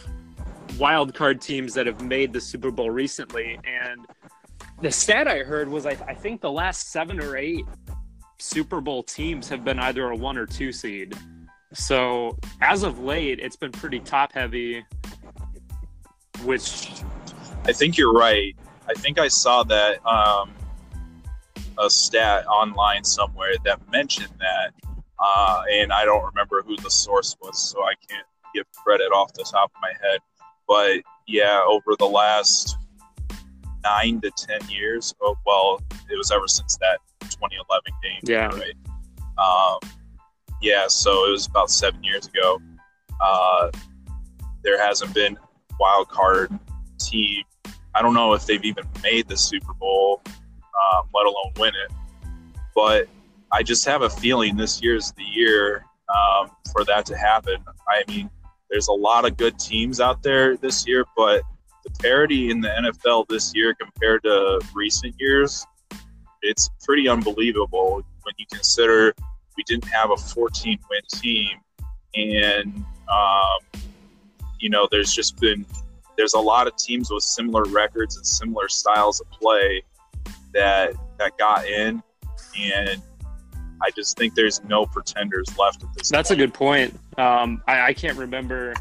wild 0.78 1.14
card 1.14 1.42
teams 1.42 1.74
that 1.74 1.86
have 1.86 2.02
made 2.02 2.34
the 2.34 2.42
Super 2.42 2.72
Bowl 2.72 2.90
recently, 2.90 3.60
and 3.66 4.06
the 4.82 4.92
stat 4.92 5.28
I 5.28 5.40
heard 5.40 5.70
was 5.70 5.86
I, 5.86 5.98
I 6.08 6.14
think 6.14 6.42
the 6.42 6.52
last 6.52 6.92
seven 6.92 7.20
or 7.20 7.38
eight 7.38 7.66
Super 8.40 8.82
Bowl 8.82 9.04
teams 9.04 9.50
have 9.50 9.64
been 9.64 9.80
either 9.80 10.10
a 10.10 10.16
one 10.16 10.38
or 10.38 10.46
two 10.46 10.72
seed. 10.72 11.16
So 11.74 12.38
as 12.62 12.84
of 12.84 13.00
late, 13.00 13.40
it's 13.40 13.56
been 13.56 13.72
pretty 13.72 14.00
top 14.00 14.32
heavy, 14.34 14.86
which 16.44 16.92
I 17.66 17.74
think 17.74 17.98
you're 17.98 18.14
right. 18.14 18.56
I 18.88 18.94
think 18.94 19.20
I 19.20 19.28
saw 19.28 19.64
that 19.64 20.06
um, 20.06 20.52
a 21.80 21.90
stat 21.90 22.46
online 22.48 23.04
somewhere 23.04 23.54
that 23.66 23.80
mentioned 23.92 24.34
that, 24.40 24.74
uh, 25.20 25.64
and 25.72 25.92
I 25.92 26.06
don't 26.06 26.26
remember 26.26 26.62
who 26.62 26.76
the 26.78 26.90
source 26.90 27.36
was, 27.42 27.60
so 27.60 27.84
I 27.84 27.94
can't 28.10 28.26
give 28.54 28.66
credit 28.84 29.12
off 29.12 29.34
the 29.34 29.44
top 29.44 29.72
of 29.76 29.82
my 29.82 29.94
head. 30.02 30.20
But 30.68 31.02
yeah, 31.28 31.62
over 31.68 31.96
the 31.98 32.08
last 32.08 32.78
nine 33.84 34.22
to 34.22 34.32
ten 34.32 34.68
years. 34.70 35.14
Oh, 35.22 35.36
well, 35.46 35.82
it 36.10 36.18
was 36.18 36.32
ever 36.32 36.48
since 36.48 36.78
that 36.78 37.00
2011 37.22 37.84
game. 38.04 38.20
Yeah. 38.24 38.48
Right. 38.48 38.74
Um, 39.38 39.80
yeah. 40.62 40.88
So 40.88 41.28
it 41.28 41.32
was 41.32 41.48
about 41.48 41.70
seven 41.70 42.04
years 42.04 42.28
ago. 42.28 42.60
Uh, 43.22 43.72
there 44.64 44.82
hasn't 44.82 45.14
been 45.14 45.38
wild 45.80 46.10
card 46.10 46.52
team. 47.00 47.44
I 47.96 48.02
don't 48.02 48.14
know 48.14 48.34
if 48.34 48.46
they've 48.46 48.64
even 48.64 48.86
made 49.02 49.28
the 49.28 49.38
Super 49.38 49.74
Bowl, 49.74 50.22
um, 50.78 51.08
let 51.14 51.26
alone 51.26 51.54
win 51.58 51.74
it. 51.76 51.92
But 52.76 53.08
I 53.52 53.64
just 53.64 53.86
have 53.86 54.02
a 54.02 54.10
feeling 54.10 54.56
this 54.56 54.82
year 54.82 54.96
is 54.96 55.12
the 55.14 55.24
year 55.24 55.86
um, 56.10 56.52
for 56.72 56.84
that 56.86 57.06
to 57.08 57.18
happen. 57.18 57.58
I 57.90 58.04
mean, 58.08 58.30
there's 58.70 58.88
a 58.88 58.94
lot 58.94 59.26
of 59.26 59.38
good 59.38 59.58
teams 59.58 60.00
out 60.00 60.22
there 60.24 60.58
this 60.58 60.88
year, 60.88 61.06
but 61.16 61.44
the 61.84 61.92
parity 62.02 62.52
in 62.52 62.62
the 62.62 62.70
NFL 62.70 63.28
this 63.28 63.56
year 63.56 63.74
compared 63.74 64.24
to 64.24 64.62
recent 64.74 65.16
years, 65.20 65.66
it's 66.42 66.70
pretty 66.84 67.08
unbelievable 67.08 68.04
when 68.24 68.34
you 68.38 68.46
consider 68.52 69.13
we 69.56 69.63
didn't 69.63 69.86
have 69.86 70.12
a 70.12 70.18
14 70.18 70.78
win 70.90 71.02
team. 71.13 71.58
And, 72.16 72.86
um, 73.10 73.82
you 74.60 74.70
know, 74.70 74.88
there's 74.92 75.13
just 75.13 75.40
been, 75.40 75.66
there's 76.18 76.34
a 76.34 76.40
lot 76.40 76.68
of 76.68 76.76
teams 76.76 77.10
with 77.10 77.24
similar 77.24 77.63
records 77.66 78.18
and 78.18 78.26
similar 78.26 78.68
styles 78.68 79.20
of 79.20 79.30
play 79.32 79.84
that, 80.58 80.93
that 81.20 81.38
got 81.38 81.65
in. 81.67 82.04
And 82.60 83.02
I 83.82 83.91
just 83.96 84.17
think 84.17 84.36
there's 84.36 84.63
no 84.63 84.86
pretenders 84.86 85.48
left 85.58 85.84
at 85.84 85.93
this 85.93 86.10
That's 86.10 86.30
point. 86.30 86.41
a 86.41 86.43
good 86.43 86.54
point. 86.54 87.00
Um, 87.17 87.63
I, 87.67 87.88
I 87.88 87.93
can't 87.93 88.17
remember 88.17 88.74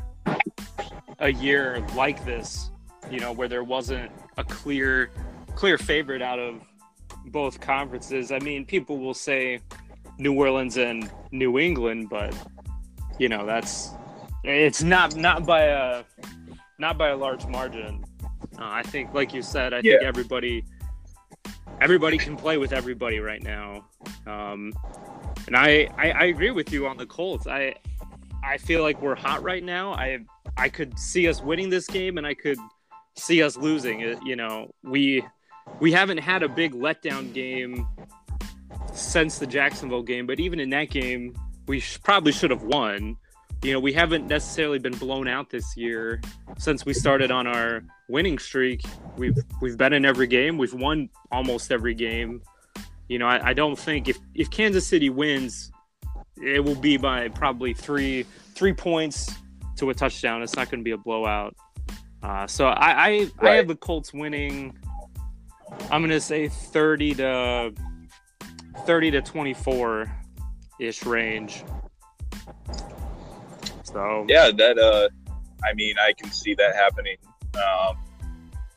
a 1.19 1.33
year 1.33 1.85
like 1.95 2.25
this 2.25 2.71
you 3.11 3.21
know, 3.21 3.33
where 3.33 3.49
there 3.49 3.65
wasn't 3.65 4.11
a 4.37 4.45
clear 4.45 5.11
clear 5.55 5.79
favorite 5.79 6.23
out 6.23 6.39
of 6.39 6.61
both 7.27 7.61
conferences. 7.61 8.31
I 8.33 8.39
mean, 8.41 8.65
people 8.65 8.99
will 8.99 9.15
say 9.15 9.61
New 10.19 10.35
Orleans 10.35 10.77
and 10.77 11.11
New 11.31 11.59
England, 11.59 12.09
but 12.11 12.35
you 13.19 13.29
know, 13.29 13.47
that's 13.47 13.91
it's 14.45 14.83
not 14.83 15.17
not 15.17 15.47
by 15.47 15.63
a 15.63 16.05
not 16.79 16.99
by 16.99 17.09
a 17.09 17.17
large 17.17 17.47
margin. 17.47 18.05
Uh, 18.59 18.65
I 18.65 18.83
think, 18.83 19.13
like 19.13 19.35
you 19.35 19.43
said, 19.43 19.73
I 19.75 19.79
yeah. 19.79 19.93
think 19.93 20.03
everybody 20.05 20.65
everybody 21.81 22.19
can 22.19 22.37
play 22.37 22.59
with 22.59 22.73
everybody 22.73 23.21
right 23.21 23.43
now. 23.43 23.85
Um, 24.27 24.73
and 25.47 25.57
I, 25.57 25.89
I 25.97 26.11
I 26.11 26.25
agree 26.25 26.51
with 26.51 26.73
you 26.73 26.87
on 26.87 26.97
the 26.97 27.07
Colts. 27.07 27.47
I 27.47 27.75
I 28.43 28.59
feel 28.59 28.83
like 28.83 29.01
we're 29.03 29.15
hot 29.15 29.43
right 29.43 29.63
now. 29.63 29.93
I 29.93 30.19
I 30.57 30.69
could 30.69 30.99
see 30.99 31.29
us 31.29 31.43
winning 31.43 31.71
this 31.71 31.87
game, 31.87 32.19
and 32.19 32.27
I 32.27 32.35
could 32.35 32.59
see 33.17 33.43
us 33.43 33.57
losing. 33.57 34.01
You 34.25 34.37
know, 34.37 34.73
we 34.83 35.25
we 35.81 35.93
haven't 35.93 36.19
had 36.19 36.43
a 36.43 36.49
big 36.49 36.73
letdown 36.73 37.33
game 37.33 37.87
since 38.93 39.39
the 39.39 39.47
Jacksonville 39.47 40.03
game, 40.03 40.27
but 40.27 40.41
even 40.41 40.61
in 40.61 40.71
that 40.71 40.91
game, 40.91 41.35
we 41.67 41.81
sh- 41.81 42.01
probably 42.03 42.33
should 42.33 42.51
have 42.51 42.63
won. 42.63 43.17
You 43.63 43.73
know, 43.73 43.81
we 43.81 43.93
haven't 43.93 44.27
necessarily 44.27 44.79
been 44.79 44.97
blown 44.97 45.29
out 45.29 45.51
this 45.51 45.77
year 45.77 46.21
since 46.59 46.85
we 46.85 46.93
started 46.93 47.31
on 47.31 47.47
our 47.47 47.83
winning 48.09 48.39
streak. 48.39 48.83
We've 49.17 49.37
we've 49.61 49.77
been 49.77 49.93
in 49.93 50.05
every 50.05 50.27
game. 50.27 50.59
We've 50.59 50.75
won 50.75 51.09
almost 51.33 51.73
every 51.73 51.95
game. 51.95 52.43
You 53.09 53.19
know, 53.19 53.27
I, 53.27 53.49
I 53.49 53.53
don't 53.55 53.79
think 53.79 54.09
if 54.09 54.19
if 54.35 54.51
Kansas 54.51 54.87
City 54.87 55.11
wins, 55.11 55.73
it 56.43 56.63
will 56.63 56.77
be 56.77 56.97
by 56.97 57.29
probably 57.29 57.73
three 57.75 58.25
three 58.55 58.73
points 58.73 59.35
to 59.77 59.91
a 59.91 59.95
touchdown. 59.95 60.43
It's 60.43 60.57
not 60.57 60.71
going 60.71 60.81
to 60.81 60.85
be 60.85 60.93
a 60.93 60.99
blowout. 60.99 61.57
Uh, 62.23 62.47
so 62.47 62.67
I 62.67 62.91
I, 62.91 63.09
right. 63.41 63.53
I 63.53 63.55
have 63.57 63.69
the 63.69 63.77
Colts 63.77 64.13
winning. 64.13 64.79
I'm 65.91 66.01
gonna 66.03 66.21
say 66.21 66.49
30 66.49 67.15
to 67.15 67.73
30 68.85 69.11
to 69.13 69.23
24 69.23 70.13
ish 70.79 71.05
range. 71.05 71.65
So 73.97 74.27
yeah, 74.29 74.51
that 74.55 74.79
uh, 74.79 75.09
I 75.65 75.73
mean, 75.73 75.95
I 75.99 76.13
can 76.13 76.31
see 76.31 76.53
that 76.53 76.77
happening. 76.77 77.17
Um, 77.55 77.97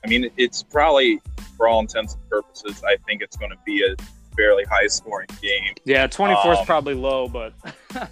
I 0.01 0.08
mean, 0.08 0.32
it's 0.38 0.63
probably 0.63 1.19
for 1.58 1.67
all 1.67 1.82
intents 1.82 2.13
and 2.13 2.29
purposes, 2.29 2.82
I 2.88 2.95
think 3.05 3.21
it's 3.21 3.36
going 3.36 3.51
to 3.51 3.58
be 3.65 3.84
a 3.84 4.01
fairly 4.34 4.63
high 4.63 4.88
scoring 4.88 5.27
game. 5.41 5.73
Yeah, 5.84 6.08
24 6.08 6.53
is 6.53 6.60
um, 6.60 6.65
probably 6.65 6.93
low, 6.93 7.27
but 7.27 7.53
yeah, 7.93 8.08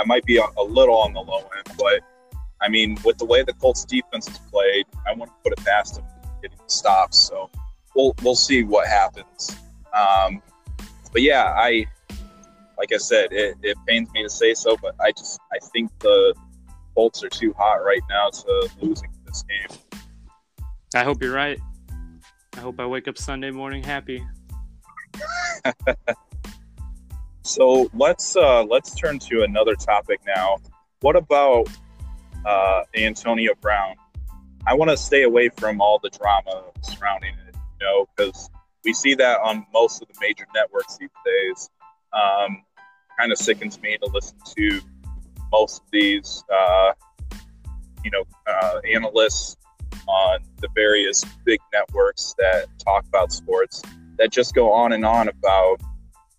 it 0.00 0.06
might 0.08 0.24
be 0.24 0.38
a, 0.38 0.44
a 0.58 0.64
little 0.64 0.96
on 0.96 1.12
the 1.12 1.20
low 1.20 1.48
end, 1.56 1.76
but 1.78 2.00
I 2.60 2.68
mean, 2.68 2.98
with 3.04 3.18
the 3.18 3.26
way 3.26 3.44
the 3.44 3.52
Colts 3.52 3.84
defense 3.84 4.26
has 4.26 4.38
played, 4.50 4.86
I 5.06 5.14
want 5.14 5.30
to 5.30 5.36
put 5.48 5.56
it 5.56 5.64
past 5.64 5.94
them 5.94 6.04
getting 6.42 6.58
stops. 6.66 7.16
So 7.20 7.48
we'll 7.94 8.12
we'll 8.24 8.34
see 8.34 8.64
what 8.64 8.88
happens. 8.88 9.56
Um, 9.96 10.42
but 11.12 11.22
yeah, 11.22 11.54
I 11.56 11.86
like 12.78 12.92
I 12.92 12.98
said, 12.98 13.32
it, 13.32 13.56
it 13.62 13.76
pains 13.86 14.10
me 14.12 14.22
to 14.22 14.30
say 14.30 14.54
so, 14.54 14.76
but 14.80 14.94
I 15.00 15.12
just 15.12 15.40
I 15.52 15.58
think 15.72 15.90
the 16.00 16.34
Bolts 16.94 17.24
are 17.24 17.28
too 17.28 17.52
hot 17.58 17.76
right 17.84 18.02
now 18.08 18.30
to 18.30 18.70
losing 18.80 19.10
this 19.26 19.44
game. 19.48 19.78
I 20.94 21.02
hope 21.02 21.22
you're 21.22 21.34
right. 21.34 21.58
I 22.56 22.60
hope 22.60 22.78
I 22.78 22.86
wake 22.86 23.08
up 23.08 23.18
Sunday 23.18 23.50
morning 23.50 23.82
happy. 23.82 24.24
so 27.42 27.90
let's 27.94 28.36
uh, 28.36 28.62
let's 28.64 28.94
turn 28.94 29.18
to 29.20 29.42
another 29.42 29.74
topic 29.74 30.20
now. 30.26 30.58
What 31.00 31.16
about 31.16 31.68
uh, 32.44 32.82
Antonio 32.94 33.52
Brown. 33.60 33.96
I 34.66 34.74
want 34.74 34.90
to 34.90 34.96
stay 34.96 35.22
away 35.22 35.50
from 35.50 35.80
all 35.80 35.98
the 35.98 36.10
drama 36.10 36.64
surrounding 36.82 37.34
it, 37.48 37.54
you 37.80 37.86
know, 37.86 38.08
because 38.16 38.50
we 38.84 38.92
see 38.92 39.14
that 39.14 39.40
on 39.40 39.66
most 39.72 40.02
of 40.02 40.08
the 40.08 40.14
major 40.20 40.46
networks 40.54 40.96
these 40.96 41.10
days. 41.24 41.70
Um, 42.14 42.62
kind 43.18 43.32
of 43.32 43.38
sickens 43.38 43.80
me 43.80 43.96
to 43.98 44.06
listen 44.12 44.36
to 44.56 44.80
most 45.52 45.82
of 45.82 45.90
these, 45.92 46.44
uh, 46.52 46.92
you 48.04 48.10
know, 48.10 48.24
uh, 48.46 48.80
analysts 48.92 49.56
on 50.06 50.40
the 50.60 50.68
various 50.74 51.24
big 51.44 51.60
networks 51.72 52.34
that 52.38 52.66
talk 52.78 53.04
about 53.06 53.32
sports 53.32 53.82
that 54.18 54.30
just 54.30 54.54
go 54.54 54.72
on 54.72 54.92
and 54.92 55.04
on 55.04 55.28
about, 55.28 55.80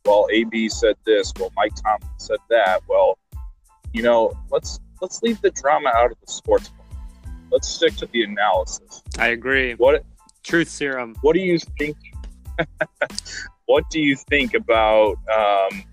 well, 0.05 0.27
AB 0.31 0.69
said 0.69 0.95
this, 1.05 1.33
well, 1.39 1.51
Mike 1.55 1.73
Tomlin 1.75 2.09
said 2.17 2.39
that. 2.49 2.81
Well, 2.87 3.17
you 3.93 4.03
know, 4.03 4.37
let's 4.51 4.79
let's 5.01 5.21
leave 5.23 5.41
the 5.41 5.51
drama 5.51 5.89
out 5.95 6.11
of 6.11 6.17
the 6.25 6.31
sports. 6.31 6.71
Let's 7.51 7.67
stick 7.67 7.95
to 7.97 8.05
the 8.07 8.23
analysis. 8.23 9.01
I 9.17 9.29
agree. 9.29 9.73
What 9.75 10.03
truth 10.43 10.69
serum? 10.69 11.15
What 11.21 11.33
do 11.33 11.39
you 11.39 11.57
think? 11.79 11.97
what 13.65 13.89
do 13.89 13.99
you 13.99 14.15
think 14.15 14.53
about 14.53 15.17
um, 15.33 15.83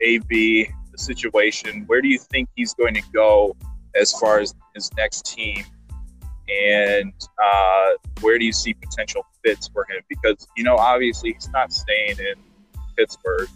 AB 0.00 0.68
the 0.92 0.98
situation? 0.98 1.84
Where 1.86 2.00
do 2.00 2.08
you 2.08 2.18
think 2.18 2.48
he's 2.56 2.74
going 2.74 2.94
to 2.94 3.02
go 3.12 3.56
as 3.94 4.12
far 4.12 4.40
as 4.40 4.54
his 4.74 4.90
next 4.96 5.26
team? 5.26 5.64
And 6.48 7.12
uh, 7.42 7.90
where 8.20 8.38
do 8.38 8.44
you 8.44 8.52
see 8.52 8.74
potential 8.74 9.22
fits 9.44 9.68
for 9.68 9.84
him? 9.84 10.02
Because 10.08 10.46
you 10.56 10.64
know, 10.64 10.76
obviously, 10.76 11.32
he's 11.34 11.48
not 11.50 11.72
staying 11.72 12.18
in 12.18 12.34
Pittsburgh. 12.96 13.48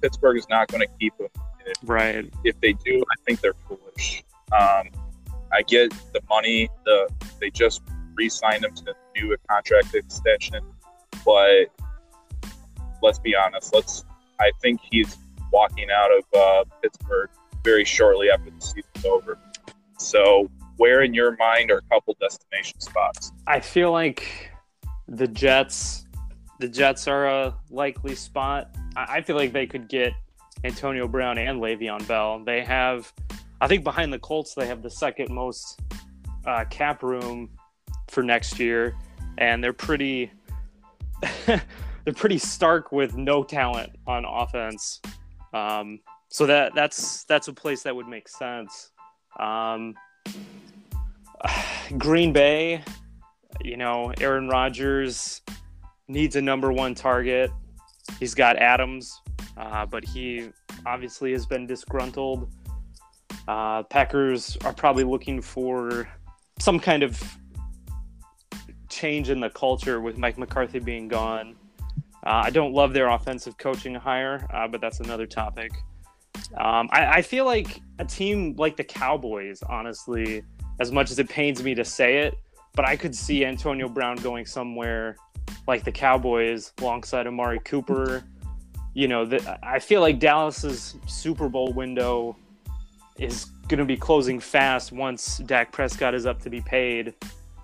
Pittsburgh 0.00 0.38
is 0.38 0.48
not 0.48 0.68
going 0.68 0.80
to 0.80 0.88
keep 0.98 1.12
him. 1.18 1.28
Right. 1.84 2.32
If 2.44 2.58
they 2.60 2.72
do, 2.72 3.02
I 3.02 3.22
think 3.26 3.40
they're 3.40 3.52
foolish. 3.68 4.24
Um, 4.52 4.88
I 5.52 5.62
get 5.66 5.92
the 6.12 6.20
money. 6.28 6.70
The 6.84 7.10
they 7.40 7.50
just 7.50 7.82
re-signed 8.14 8.64
him 8.64 8.74
to 8.74 8.94
do 9.14 9.32
a 9.32 9.36
contract 9.48 9.94
extension, 9.94 10.60
but 11.24 11.66
let's 13.02 13.18
be 13.18 13.34
honest. 13.34 13.74
Let's. 13.74 14.04
I 14.40 14.52
think 14.62 14.80
he's 14.90 15.16
walking 15.52 15.88
out 15.90 16.10
of 16.16 16.24
uh, 16.38 16.64
Pittsburgh 16.82 17.30
very 17.64 17.84
shortly 17.84 18.30
after 18.30 18.50
the 18.50 18.60
season's 18.60 19.04
over. 19.04 19.38
So, 19.98 20.48
where 20.76 21.02
in 21.02 21.12
your 21.12 21.36
mind 21.36 21.70
are 21.70 21.78
a 21.78 21.94
couple 21.94 22.16
destination 22.20 22.80
spots? 22.80 23.32
I 23.46 23.60
feel 23.60 23.92
like 23.92 24.50
the 25.08 25.26
Jets. 25.26 26.04
The 26.60 26.68
Jets 26.68 27.06
are 27.06 27.26
a 27.26 27.54
likely 27.70 28.14
spot. 28.14 28.74
I 28.96 29.20
feel 29.22 29.36
like 29.36 29.52
they 29.52 29.66
could 29.66 29.88
get 29.88 30.12
Antonio 30.64 31.06
Brown 31.06 31.38
and 31.38 31.60
Le'Veon 31.60 32.06
Bell. 32.08 32.42
They 32.44 32.64
have, 32.64 33.12
I 33.60 33.68
think, 33.68 33.84
behind 33.84 34.12
the 34.12 34.18
Colts, 34.18 34.54
they 34.54 34.66
have 34.66 34.82
the 34.82 34.90
second 34.90 35.32
most 35.32 35.80
uh, 36.46 36.64
cap 36.64 37.02
room 37.02 37.50
for 38.08 38.22
next 38.22 38.58
year, 38.58 38.96
and 39.38 39.62
they're 39.62 39.72
pretty. 39.72 40.32
they're 42.08 42.14
pretty 42.14 42.38
stark 42.38 42.90
with 42.90 43.18
no 43.18 43.44
talent 43.44 43.92
on 44.06 44.24
offense. 44.24 45.02
Um, 45.52 46.00
so 46.28 46.46
that 46.46 46.74
that's 46.74 47.24
that's 47.24 47.48
a 47.48 47.52
place 47.52 47.82
that 47.82 47.94
would 47.94 48.08
make 48.08 48.30
sense. 48.30 48.92
Um, 49.38 49.92
Green 51.98 52.32
Bay, 52.32 52.82
you 53.60 53.76
know, 53.76 54.10
Aaron 54.22 54.48
Rodgers 54.48 55.42
needs 56.08 56.34
a 56.36 56.40
number 56.40 56.72
one 56.72 56.94
target. 56.94 57.50
He's 58.18 58.34
got 58.34 58.56
Adams, 58.56 59.20
uh, 59.58 59.84
but 59.84 60.02
he 60.02 60.48
obviously 60.86 61.32
has 61.32 61.44
been 61.44 61.66
disgruntled. 61.66 62.50
Uh, 63.46 63.82
Packers 63.82 64.56
are 64.64 64.72
probably 64.72 65.04
looking 65.04 65.42
for 65.42 66.08
some 66.58 66.80
kind 66.80 67.02
of 67.02 67.22
change 68.88 69.28
in 69.28 69.40
the 69.40 69.50
culture 69.50 70.00
with 70.00 70.16
Mike 70.16 70.38
McCarthy 70.38 70.78
being 70.78 71.06
gone. 71.06 71.54
Uh, 72.28 72.42
I 72.44 72.50
don't 72.50 72.74
love 72.74 72.92
their 72.92 73.08
offensive 73.08 73.56
coaching 73.56 73.94
hire, 73.94 74.46
uh, 74.52 74.68
but 74.68 74.82
that's 74.82 75.00
another 75.00 75.24
topic. 75.26 75.72
Um, 76.58 76.86
I, 76.92 77.06
I, 77.06 77.22
feel 77.22 77.46
like 77.46 77.80
a 78.00 78.04
team 78.04 78.54
like 78.58 78.76
the 78.76 78.84
Cowboys, 78.84 79.62
honestly, 79.62 80.42
as 80.78 80.92
much 80.92 81.10
as 81.10 81.18
it 81.18 81.26
pains 81.30 81.62
me 81.62 81.74
to 81.74 81.86
say 81.86 82.18
it, 82.18 82.34
but 82.74 82.84
I 82.84 82.96
could 82.96 83.16
see 83.16 83.46
Antonio 83.46 83.88
Brown 83.88 84.16
going 84.16 84.44
somewhere 84.44 85.16
like 85.66 85.84
the 85.84 85.90
Cowboys 85.90 86.74
alongside 86.82 87.26
Amari 87.26 87.60
Cooper. 87.60 88.22
You 88.92 89.08
know, 89.08 89.24
the, 89.24 89.58
I 89.62 89.78
feel 89.78 90.02
like 90.02 90.18
Dallas's 90.18 90.96
Super 91.06 91.48
Bowl 91.48 91.72
window 91.72 92.36
is 93.18 93.46
going 93.68 93.78
to 93.78 93.86
be 93.86 93.96
closing 93.96 94.38
fast 94.38 94.92
once 94.92 95.38
Dak 95.38 95.72
Prescott 95.72 96.14
is 96.14 96.26
up 96.26 96.42
to 96.42 96.50
be 96.50 96.60
paid. 96.60 97.14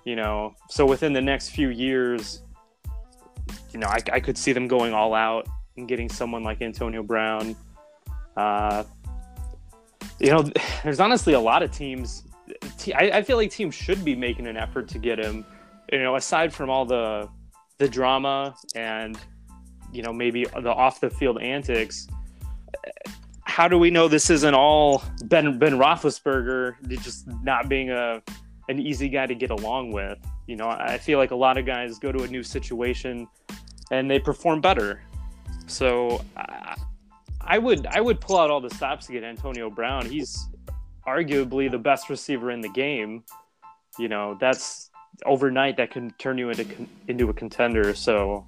You 0.07 0.17
know, 0.17 0.55
so 0.71 0.87
within 0.87 1.13
the 1.13 1.21
next 1.21 1.51
few 1.51 1.69
years, 1.69 2.44
you 3.73 3.81
know, 3.81 3.87
I, 3.87 3.99
I 4.13 4.21
could 4.21 4.39
see 4.39 4.53
them 4.53 4.69
going 4.69 4.93
all 4.93 5.15
out 5.15 5.47
and 5.77 5.89
getting 5.89 6.09
someone 6.09 6.43
like 6.43 6.63
Antonio 6.63 7.03
Brown. 7.03 7.57
Uh, 8.37 8.85
you 10.19 10.31
know, 10.31 10.43
there's 10.85 11.01
honestly 11.01 11.33
a 11.33 11.41
lot 11.41 11.63
of 11.63 11.71
teams. 11.71 12.25
I, 12.95 13.11
I 13.11 13.23
feel 13.23 13.37
like 13.37 13.51
teams 13.51 13.75
should 13.75 14.05
be 14.05 14.15
making 14.15 14.47
an 14.47 14.57
effort 14.57 14.89
to 14.89 14.99
get 14.99 15.19
him. 15.19 15.45
You 15.93 16.03
know, 16.03 16.17
aside 16.17 16.53
from 16.53 16.71
all 16.71 16.85
the 16.85 17.29
the 17.79 17.89
drama 17.89 18.55
and 18.75 19.19
you 19.93 20.03
know 20.03 20.13
maybe 20.13 20.45
the 20.45 20.73
off 20.73 21.01
the 21.01 21.11
field 21.11 21.41
antics. 21.41 22.07
How 23.45 23.69
do 23.69 23.79
we 23.79 23.91
know 23.91 24.09
this 24.09 24.31
isn't 24.31 24.55
all 24.55 25.03
Ben 25.25 25.59
Ben 25.59 25.75
Roethlisberger 25.75 26.77
just 27.03 27.27
not 27.43 27.69
being 27.69 27.91
a 27.91 28.23
an 28.69 28.79
easy 28.79 29.09
guy 29.09 29.27
to 29.27 29.35
get 29.35 29.51
along 29.51 29.93
with? 29.93 30.19
You 30.47 30.57
know, 30.57 30.69
I 30.69 30.99
feel 30.99 31.19
like 31.19 31.31
a 31.31 31.37
lot 31.37 31.59
of 31.59 31.67
guys 31.67 31.99
go 31.99 32.13
to 32.13 32.25
a 32.25 32.29
new 32.29 32.43
situation 32.43 33.27
and 33.91 34.11
they 34.11 34.19
perform 34.19 34.61
better. 34.61 35.03
So 35.67 36.23
I, 36.37 36.77
I 37.41 37.59
would 37.59 37.87
I 37.87 38.01
would 38.01 38.21
pull 38.21 38.39
out 38.39 38.51
all 38.51 38.61
the 38.61 38.71
stops 38.71 39.07
to 39.07 39.13
get 39.13 39.25
Antonio 39.25 39.71
Brown. 39.71 40.07
He's 40.07 40.49
arguably 41.07 41.71
the 41.71 41.79
best 41.79 42.09
receiver 42.09 42.51
in 42.51 42.61
the 42.61 42.69
game. 42.69 43.25
You 43.99 44.09
know, 44.09 44.37
that's 44.41 44.91
overnight 45.27 45.77
that 45.77 45.91
can 45.91 46.11
turn 46.13 46.39
you 46.39 46.51
into 46.51 46.67
into 47.09 47.29
a 47.31 47.35
contender. 47.35 47.95
So, 47.95 48.47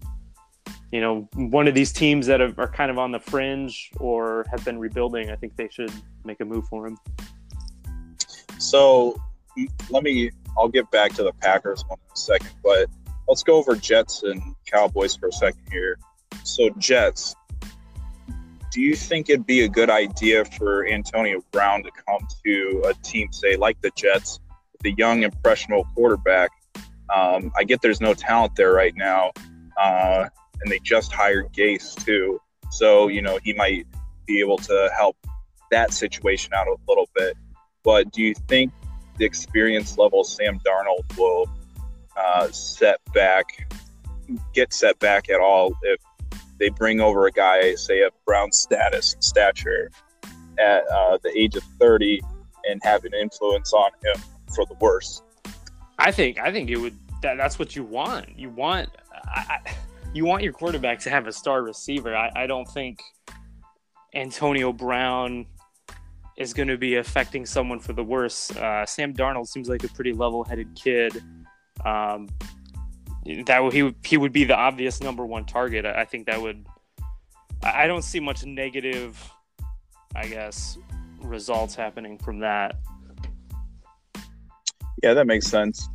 you 0.92 1.00
know, 1.00 1.28
one 1.34 1.68
of 1.68 1.74
these 1.74 1.92
teams 1.92 2.26
that 2.26 2.40
are 2.40 2.68
kind 2.68 2.90
of 2.90 2.98
on 2.98 3.12
the 3.12 3.20
fringe 3.20 3.90
or 3.98 4.44
have 4.50 4.64
been 4.64 4.78
rebuilding, 4.78 5.30
I 5.30 5.36
think 5.36 5.56
they 5.56 5.68
should 5.70 5.92
make 6.24 6.40
a 6.40 6.44
move 6.44 6.66
for 6.68 6.86
him. 6.86 6.96
So, 8.58 9.20
let 9.90 10.02
me. 10.02 10.30
I'll 10.58 10.68
get 10.68 10.90
back 10.90 11.12
to 11.14 11.22
the 11.22 11.32
Packers 11.34 11.84
one 11.86 11.98
in 12.02 12.12
a 12.14 12.16
second, 12.16 12.50
but 12.64 12.88
let's 13.28 13.42
go 13.42 13.56
over 13.56 13.76
Jets 13.76 14.22
and 14.22 14.40
Cowboys 14.64 15.14
for 15.14 15.28
a 15.28 15.32
second 15.32 15.60
here. 15.70 15.98
So, 16.44 16.70
Jets. 16.78 17.34
Do 18.72 18.80
you 18.80 18.94
think 18.94 19.30
it'd 19.30 19.46
be 19.46 19.62
a 19.62 19.68
good 19.68 19.90
idea 19.90 20.44
for 20.44 20.86
Antonio 20.86 21.42
Brown 21.50 21.82
to 21.82 21.90
come 21.90 22.26
to 22.44 22.84
a 22.86 22.94
team, 23.02 23.32
say, 23.32 23.56
like 23.56 23.80
the 23.80 23.90
Jets, 23.96 24.40
the 24.82 24.92
young 24.92 25.22
impressionable 25.22 25.86
quarterback. 25.94 26.50
Um, 27.14 27.52
I 27.56 27.64
get 27.64 27.82
there's 27.82 28.00
no 28.00 28.14
talent 28.14 28.56
there 28.56 28.72
right 28.72 28.94
now, 28.96 29.32
uh, 29.80 30.28
and 30.60 30.70
they 30.70 30.78
just 30.80 31.12
hired 31.12 31.52
Gase 31.52 31.94
too, 32.04 32.40
so 32.70 33.08
you 33.08 33.22
know 33.22 33.38
he 33.42 33.52
might 33.52 33.86
be 34.26 34.40
able 34.40 34.58
to 34.58 34.90
help 34.96 35.16
that 35.70 35.92
situation 35.92 36.52
out 36.54 36.66
a 36.66 36.76
little 36.88 37.08
bit. 37.14 37.36
But 37.84 38.12
do 38.12 38.22
you 38.22 38.34
think 38.48 38.72
the 39.18 39.24
experience 39.24 39.98
level 39.98 40.24
Sam 40.24 40.60
Darnold 40.60 41.16
will 41.18 41.48
uh, 42.16 42.48
set 42.50 43.00
back, 43.12 43.68
get 44.54 44.72
set 44.72 44.98
back 44.98 45.28
at 45.28 45.40
all 45.40 45.72
if 45.82 46.00
they 46.58 46.70
bring 46.70 47.00
over 47.00 47.26
a 47.26 47.32
guy, 47.32 47.74
say 47.74 48.02
of 48.02 48.12
Brown 48.24 48.52
status 48.52 49.16
stature, 49.20 49.90
at 50.58 50.86
uh, 50.88 51.18
the 51.22 51.32
age 51.36 51.56
of 51.56 51.62
30 51.78 52.20
and 52.68 52.80
have 52.82 53.04
an 53.04 53.14
influence 53.14 53.72
on 53.72 53.90
him 54.02 54.22
for 54.54 54.64
the 54.66 54.74
worse. 54.80 55.22
I 55.98 56.10
think 56.10 56.38
I 56.38 56.52
think 56.52 56.70
it 56.70 56.76
would 56.76 56.96
that, 57.22 57.36
that's 57.36 57.58
what 57.58 57.74
you 57.74 57.84
want. 57.84 58.38
You 58.38 58.50
want 58.50 58.90
I, 59.24 59.58
you 60.12 60.24
want 60.24 60.42
your 60.42 60.52
quarterback 60.52 60.98
to 61.00 61.10
have 61.10 61.26
a 61.26 61.32
star 61.32 61.62
receiver. 61.62 62.14
I, 62.14 62.30
I 62.34 62.46
don't 62.46 62.68
think 62.68 63.00
Antonio 64.14 64.72
Brown 64.72 65.46
is 66.36 66.52
going 66.52 66.68
to 66.68 66.76
be 66.76 66.96
affecting 66.96 67.46
someone 67.46 67.80
for 67.80 67.92
the 67.92 68.04
worse. 68.04 68.50
Uh, 68.56 68.84
Sam 68.84 69.14
Darnold 69.14 69.48
seems 69.48 69.68
like 69.68 69.84
a 69.84 69.88
pretty 69.88 70.12
level-headed 70.12 70.74
kid. 70.74 71.22
Um, 71.84 72.28
that 73.46 73.72
he 73.72 73.94
he 74.04 74.16
would 74.16 74.32
be 74.32 74.44
the 74.44 74.56
obvious 74.56 75.00
number 75.00 75.26
one 75.26 75.44
target. 75.44 75.84
I 75.84 76.04
think 76.04 76.26
that 76.26 76.40
would. 76.40 76.66
I 77.62 77.86
don't 77.86 78.02
see 78.02 78.20
much 78.20 78.44
negative, 78.44 79.18
I 80.14 80.26
guess, 80.26 80.78
results 81.22 81.74
happening 81.74 82.18
from 82.18 82.40
that. 82.40 82.76
Yeah, 85.02 85.14
that 85.14 85.26
makes 85.26 85.46
sense. 85.46 85.88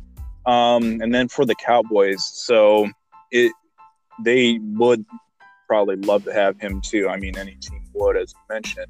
Um, 0.44 1.00
and 1.00 1.14
then 1.14 1.28
for 1.28 1.44
the 1.44 1.54
Cowboys, 1.54 2.24
so 2.24 2.88
it 3.30 3.52
they 4.20 4.58
would 4.62 5.04
probably 5.66 5.96
love 5.96 6.24
to 6.24 6.32
have 6.32 6.60
him 6.60 6.80
too. 6.80 7.08
I 7.08 7.16
mean, 7.16 7.38
any 7.38 7.54
team 7.54 7.82
would, 7.94 8.16
as 8.16 8.32
you 8.32 8.54
mentioned. 8.54 8.88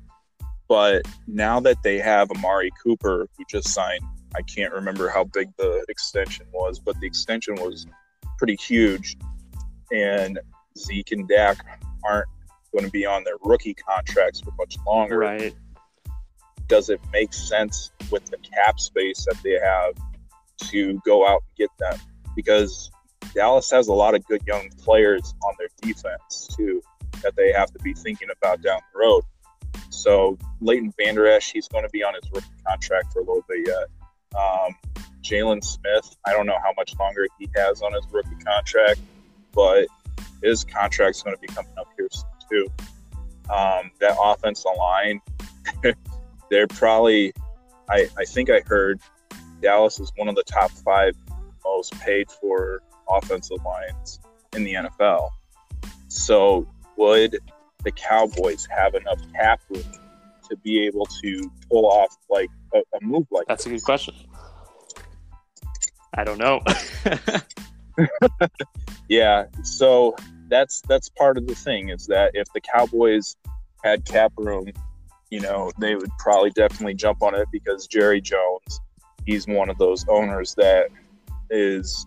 But 0.73 1.07
now 1.27 1.61
that 1.61 1.83
they 1.83 1.99
have 1.99 2.31
Amari 2.31 2.71
Cooper, 2.83 3.29
who 3.37 3.45
just 3.47 3.69
signed, 3.69 4.01
I 4.35 4.41
can't 4.41 4.73
remember 4.73 5.11
how 5.11 5.25
big 5.25 5.55
the 5.59 5.85
extension 5.91 6.47
was, 6.51 6.79
but 6.79 6.99
the 6.99 7.07
extension 7.07 7.57
was 7.57 7.87
pretty 8.39 8.57
huge. 8.57 9.19
And 9.93 10.41
Zeke 10.79 11.13
and 11.13 11.29
Dak 11.29 11.59
aren't 12.09 12.29
going 12.73 12.87
to 12.87 12.91
be 12.91 13.05
on 13.05 13.23
their 13.23 13.35
rookie 13.45 13.75
contracts 13.75 14.41
for 14.41 14.53
much 14.53 14.79
longer. 14.87 15.19
Right 15.19 15.55
does 16.69 16.89
it 16.89 17.01
make 17.13 17.35
sense 17.35 17.91
with 18.11 18.25
the 18.31 18.39
cap 18.39 18.81
space 18.81 19.27
that 19.27 19.37
they 19.45 19.59
have 19.63 19.93
to 20.71 20.99
go 21.05 21.29
out 21.29 21.43
and 21.47 21.57
get 21.59 21.69
them? 21.79 22.01
Because 22.35 22.91
Dallas 23.35 23.71
has 23.71 23.89
a 23.89 23.93
lot 23.93 24.15
of 24.15 24.25
good 24.25 24.41
young 24.47 24.71
players 24.83 25.35
on 25.45 25.55
their 25.59 25.69
defense 25.83 26.49
too 26.57 26.81
that 27.23 27.37
they 27.37 27.53
have 27.53 27.71
to 27.73 27.79
be 27.81 27.93
thinking 27.93 28.29
about 28.35 28.63
down 28.63 28.81
the 28.95 28.99
road. 28.99 29.23
So 29.93 30.39
Leighton 30.61 30.93
Vander 30.99 31.27
Esch, 31.27 31.53
he's 31.53 31.69
going 31.69 31.85
to 31.85 31.91
be 31.91 32.03
on 32.03 32.15
his 32.15 32.31
rookie 32.33 32.49
contract 32.67 33.13
for 33.13 33.21
a 33.21 33.23
little 33.23 33.45
bit 33.49 33.67
yet. 33.67 34.39
Um, 34.39 34.75
Jaylon 35.23 35.63
Smith, 35.63 36.17
I 36.27 36.33
don't 36.33 36.47
know 36.47 36.59
how 36.63 36.73
much 36.77 36.95
longer 36.99 37.27
he 37.39 37.49
has 37.55 37.83
on 37.83 37.93
his 37.93 38.05
rookie 38.11 38.43
contract, 38.45 39.01
but 39.55 39.87
his 40.43 40.65
contract's 40.65 41.23
going 41.23 41.37
to 41.37 41.41
be 41.41 41.47
coming 41.49 41.73
up 41.79 41.89
here 41.97 42.09
soon 42.11 42.31
too. 42.51 42.67
Um, 43.53 43.91
that 44.01 44.17
offensive 44.21 44.73
line, 44.79 45.21
they're 46.51 46.67
probably, 46.67 47.33
I, 47.89 48.09
I 48.17 48.25
think 48.25 48.51
I 48.51 48.63
heard 48.67 49.01
Dallas 49.61 50.01
is 50.01 50.11
one 50.17 50.29
of 50.29 50.35
the 50.35 50.45
top 50.45 50.71
five 50.71 51.15
most 51.65 51.93
paid 52.01 52.31
for 52.31 52.83
offensive 53.09 53.59
lines 53.65 54.21
in 54.57 54.65
the 54.65 54.75
NFL. 54.75 55.29
So 56.09 56.67
would 56.97 57.39
the 57.85 57.93
Cowboys 57.93 58.67
have 58.71 58.95
enough 58.95 59.21
cap 59.35 59.61
room 59.69 59.85
to 60.49 60.57
be 60.59 60.85
able 60.87 61.07
to 61.07 61.51
pull 61.71 61.87
off 61.87 62.17
like 62.29 62.51
a, 62.75 62.79
a 62.79 63.01
move 63.05 63.27
like 63.31 63.47
That's 63.47 63.67
a 63.67 63.71
good 63.71 63.83
question. 63.83 64.15
I 66.15 66.25
don't 66.25 66.39
know. 66.39 66.61
yeah, 69.09 69.45
so 69.63 70.15
that's 70.49 70.83
that's 70.83 71.09
part 71.09 71.39
of 71.39 71.47
the 71.47 71.55
thing 71.55 71.89
is 71.89 72.07
that 72.07 72.33
if 72.35 72.47
the 72.53 72.61
Cowboys 72.61 73.37
had 73.83 74.05
cap 74.05 74.33
room, 74.37 74.67
you 75.31 75.41
know, 75.41 75.71
they 75.79 75.95
would 75.95 76.11
probably 76.19 76.51
definitely 76.51 76.95
jump 76.95 77.23
on 77.23 77.35
it 77.35 77.49
because 77.51 77.87
Jerry 77.87 78.21
Jones, 78.21 78.81
he's 79.25 79.47
one 79.47 79.71
of 79.71 79.79
those 79.79 80.05
owners 80.09 80.55
that 80.57 80.89
is 81.51 82.07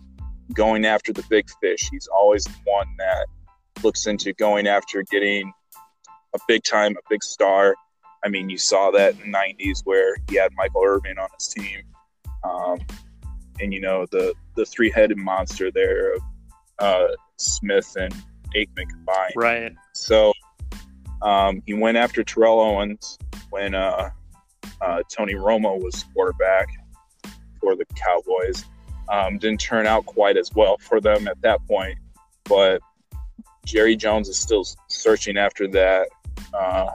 going 0.53 0.85
after 0.85 1.11
the 1.11 1.23
big 1.29 1.49
fish. 1.59 1.89
He's 1.91 2.07
always 2.07 2.43
the 2.45 2.53
one 2.65 2.87
that 2.99 3.25
looks 3.83 4.05
into 4.05 4.33
going 4.33 4.67
after 4.67 5.03
getting 5.03 5.51
a 6.35 6.39
big 6.47 6.63
time, 6.63 6.93
a 6.93 7.09
big 7.09 7.23
star. 7.23 7.75
I 8.23 8.29
mean, 8.29 8.49
you 8.49 8.57
saw 8.57 8.91
that 8.91 9.13
in 9.13 9.31
the 9.31 9.37
90s 9.37 9.81
where 9.85 10.15
he 10.29 10.35
had 10.35 10.51
Michael 10.55 10.83
Irvin 10.85 11.17
on 11.17 11.29
his 11.37 11.47
team. 11.47 11.81
Um, 12.43 12.79
and, 13.59 13.73
you 13.73 13.79
know, 13.79 14.05
the, 14.11 14.33
the 14.55 14.65
three 14.65 14.91
headed 14.91 15.17
monster 15.17 15.71
there 15.71 16.15
of 16.15 16.21
uh, 16.79 17.07
Smith 17.37 17.95
and 17.97 18.13
Aikman 18.55 18.89
combined. 18.89 19.33
Right. 19.35 19.73
So 19.93 20.33
um, 21.21 21.61
he 21.65 21.73
went 21.73 21.97
after 21.97 22.23
Terrell 22.23 22.59
Owens 22.59 23.17
when 23.49 23.75
uh, 23.75 24.09
uh, 24.81 25.03
Tony 25.09 25.33
Romo 25.33 25.81
was 25.81 26.03
quarterback 26.13 26.67
for 27.59 27.75
the 27.75 27.85
Cowboys. 27.95 28.65
Um, 29.09 29.37
didn't 29.37 29.61
turn 29.61 29.85
out 29.85 30.05
quite 30.05 30.35
as 30.35 30.51
well 30.53 30.77
for 30.79 30.99
them 30.99 31.27
at 31.27 31.39
that 31.43 31.65
point, 31.67 31.97
but 32.45 32.81
Jerry 33.65 33.95
Jones 33.95 34.29
is 34.29 34.37
still 34.37 34.65
searching 34.87 35.37
after 35.37 35.67
that 35.69 36.09
uh, 36.57 36.91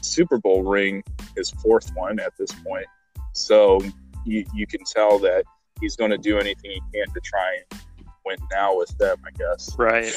Super 0.00 0.38
Bowl 0.38 0.62
ring, 0.62 1.02
his 1.36 1.50
fourth 1.50 1.90
one 1.94 2.18
at 2.20 2.32
this 2.38 2.52
point. 2.52 2.86
So 3.32 3.80
you, 4.24 4.44
you 4.54 4.66
can 4.66 4.80
tell 4.84 5.18
that 5.20 5.44
he's 5.80 5.96
going 5.96 6.10
to 6.10 6.18
do 6.18 6.38
anything 6.38 6.70
he 6.70 6.80
can 6.94 7.12
to 7.12 7.20
try 7.20 7.58
and 7.70 7.80
win 8.24 8.38
now 8.52 8.76
with 8.76 8.96
them, 8.98 9.16
I 9.26 9.30
guess. 9.32 9.74
Right. 9.78 10.12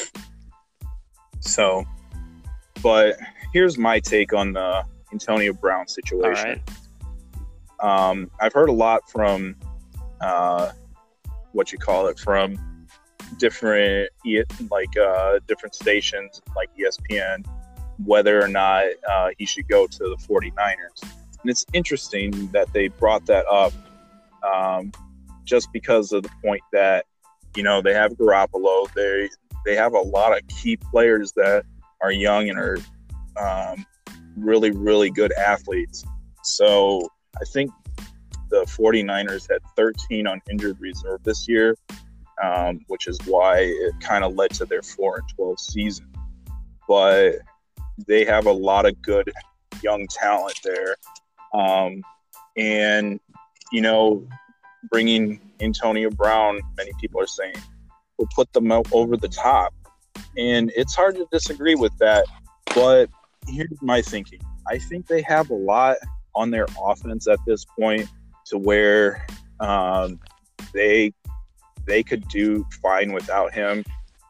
So, 1.39 1.85
but 2.81 3.17
here's 3.53 3.77
my 3.77 3.99
take 3.99 4.33
on 4.33 4.53
the 4.53 4.83
Antonio 5.11 5.53
Brown 5.53 5.87
situation. 5.87 6.61
Um, 7.81 8.29
I've 8.41 8.53
heard 8.53 8.69
a 8.69 8.73
lot 8.73 9.09
from 9.09 9.55
uh, 10.21 10.71
what 11.53 11.71
you 11.71 11.77
call 11.77 12.07
it 12.07 12.19
from 12.19 12.57
different 13.37 14.09
like 14.69 14.97
uh, 14.97 15.39
different 15.47 15.75
stations 15.75 16.41
like 16.55 16.69
ESPN 16.77 17.45
whether 18.05 18.41
or 18.41 18.47
not 18.47 18.85
uh, 19.09 19.29
he 19.37 19.45
should 19.45 19.67
go 19.67 19.87
to 19.87 19.97
the 19.97 20.17
49ers. 20.27 21.01
And 21.01 21.49
it's 21.49 21.65
interesting 21.73 22.47
that 22.51 22.71
they 22.73 22.87
brought 22.87 23.25
that 23.27 23.45
up 23.47 23.73
um, 24.43 24.91
just 25.45 25.71
because 25.73 26.11
of 26.11 26.23
the 26.23 26.29
point 26.43 26.61
that, 26.73 27.05
you 27.55 27.63
know, 27.63 27.81
they 27.81 27.93
have 27.93 28.13
Garoppolo. 28.13 28.91
They, 28.93 29.29
they 29.65 29.75
have 29.75 29.93
a 29.93 29.99
lot 29.99 30.37
of 30.37 30.47
key 30.47 30.77
players 30.77 31.31
that 31.33 31.65
are 32.01 32.11
young 32.11 32.49
and 32.49 32.59
are 32.59 32.77
um, 33.37 33.85
really, 34.37 34.71
really 34.71 35.09
good 35.09 35.31
athletes. 35.33 36.05
So 36.43 37.09
I 37.39 37.45
think 37.45 37.71
the 38.49 38.63
49ers 38.65 39.49
had 39.49 39.61
13 39.75 40.27
on 40.27 40.41
injured 40.49 40.79
reserve 40.79 41.23
this 41.23 41.47
year, 41.47 41.75
um, 42.43 42.81
which 42.87 43.07
is 43.07 43.17
why 43.25 43.59
it 43.59 43.93
kind 43.99 44.23
of 44.23 44.35
led 44.35 44.51
to 44.51 44.65
their 44.65 44.81
4 44.81 45.17
and 45.17 45.29
12 45.35 45.59
season. 45.59 46.07
But 46.87 47.39
they 48.07 48.25
have 48.25 48.45
a 48.45 48.51
lot 48.51 48.85
of 48.85 49.01
good 49.01 49.31
young 49.81 50.07
talent 50.07 50.59
there. 50.63 50.95
Um, 51.53 52.03
and, 52.57 53.19
you 53.71 53.81
know, 53.81 54.27
bringing 54.91 55.39
Antonio 55.59 56.09
Brown, 56.09 56.59
many 56.77 56.91
people 56.99 57.21
are 57.21 57.27
saying, 57.27 57.55
will 58.17 58.27
put 58.35 58.51
them 58.53 58.71
over 58.71 59.17
the 59.17 59.27
top. 59.27 59.73
And 60.37 60.71
it's 60.75 60.95
hard 60.95 61.15
to 61.15 61.27
disagree 61.31 61.75
with 61.75 61.97
that. 61.99 62.25
But 62.75 63.09
here's 63.47 63.81
my 63.81 64.01
thinking 64.01 64.39
I 64.67 64.77
think 64.77 65.07
they 65.07 65.21
have 65.23 65.49
a 65.49 65.55
lot 65.55 65.97
on 66.35 66.51
their 66.51 66.67
offense 66.83 67.27
at 67.27 67.39
this 67.45 67.65
point 67.65 68.07
to 68.47 68.57
where 68.57 69.25
um, 69.59 70.19
they 70.73 71.13
they 71.85 72.03
could 72.03 72.27
do 72.27 72.65
fine 72.81 73.13
without 73.13 73.53
him 73.53 73.83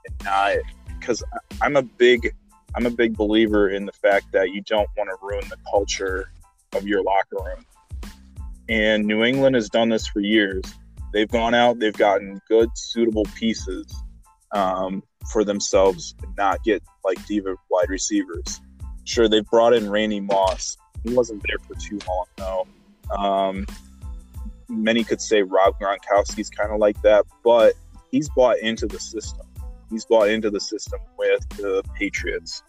and 0.06 0.24
not 0.24 0.56
because 1.00 1.24
I'm 1.62 1.76
a 1.76 1.82
big 1.82 2.34
I'm 2.76 2.86
a 2.86 2.92
big 2.92 3.16
believer 3.16 3.70
in 3.70 3.86
the 3.86 3.92
fact 3.92 4.32
that 4.34 4.52
you 4.52 4.62
don't 4.62 4.88
want 4.98 5.10
to 5.10 5.16
ruin 5.26 5.48
the 5.50 5.58
culture 5.70 6.32
of 6.74 6.88
your 6.88 7.02
locker 7.04 7.38
room. 7.44 7.66
And 8.68 9.06
New 9.06 9.24
England 9.24 9.56
has 9.56 9.70
done 9.70 9.90
this 9.90 10.08
for 10.08 10.20
years. 10.20 10.64
They've 11.12 11.28
gone 11.28 11.56
out, 11.56 11.80
they've 11.80 11.96
gotten 11.96 12.40
good, 12.48 12.70
suitable 12.76 13.26
pieces 13.36 13.92
um, 14.52 15.02
for 15.32 15.44
themselves 15.44 16.14
and 16.22 16.36
not 16.38 16.64
get 16.64 16.84
like 17.04 17.24
diva 17.26 17.56
wide 17.72 17.90
receivers. 17.90 18.62
Sure, 19.06 19.28
they've 19.28 19.46
brought 19.46 19.74
in 19.74 19.90
Randy 19.90 20.20
Moss. 20.20 20.78
He 21.04 21.14
wasn't 21.14 21.44
there 21.48 21.58
for 21.68 21.74
too 21.80 22.00
long, 22.08 22.26
though. 22.38 22.68
Um, 23.16 23.66
many 24.68 25.04
could 25.04 25.22
say 25.22 25.42
Rob 25.42 25.80
Gronkowski's 25.80 26.52
kind 26.52 26.72
of 26.72 26.80
like 26.80 27.02
that, 27.02 27.26
but 27.44 27.74
he's 28.12 28.30
bought 28.30 28.60
into 28.60 28.86
the 28.86 29.00
system 29.00 29.49
he's 29.90 30.06
bought 30.06 30.30
into 30.30 30.50
the 30.50 30.60
system 30.60 31.00
with 31.18 31.48
the 31.58 31.84
Patriots. 31.98 32.64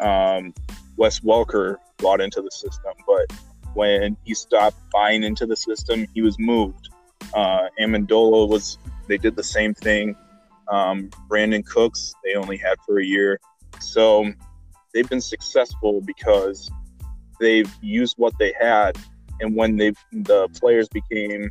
Um, 0.00 0.54
Wes 0.96 1.20
Welker 1.20 1.76
bought 1.98 2.20
into 2.20 2.42
the 2.42 2.50
system, 2.50 2.92
but 3.06 3.32
when 3.74 4.16
he 4.24 4.34
stopped 4.34 4.76
buying 4.92 5.22
into 5.22 5.46
the 5.46 5.56
system, 5.56 6.06
he 6.14 6.22
was 6.22 6.38
moved. 6.38 6.88
Uh, 7.34 7.68
Amendola 7.80 8.48
was, 8.48 8.78
they 9.08 9.18
did 9.18 9.36
the 9.36 9.44
same 9.44 9.74
thing. 9.74 10.16
Um, 10.68 11.10
Brandin 11.28 11.64
Cooks, 11.66 12.14
they 12.24 12.34
only 12.34 12.56
had 12.56 12.76
for 12.86 12.98
a 12.98 13.04
year. 13.04 13.38
So 13.80 14.32
they've 14.94 15.08
been 15.08 15.20
successful 15.20 16.00
because 16.00 16.70
they've 17.40 17.72
used 17.82 18.14
what 18.16 18.32
they 18.38 18.54
had. 18.58 18.98
And 19.40 19.54
when 19.54 19.76
they 19.76 19.92
the 20.12 20.48
players 20.58 20.88
became 20.88 21.50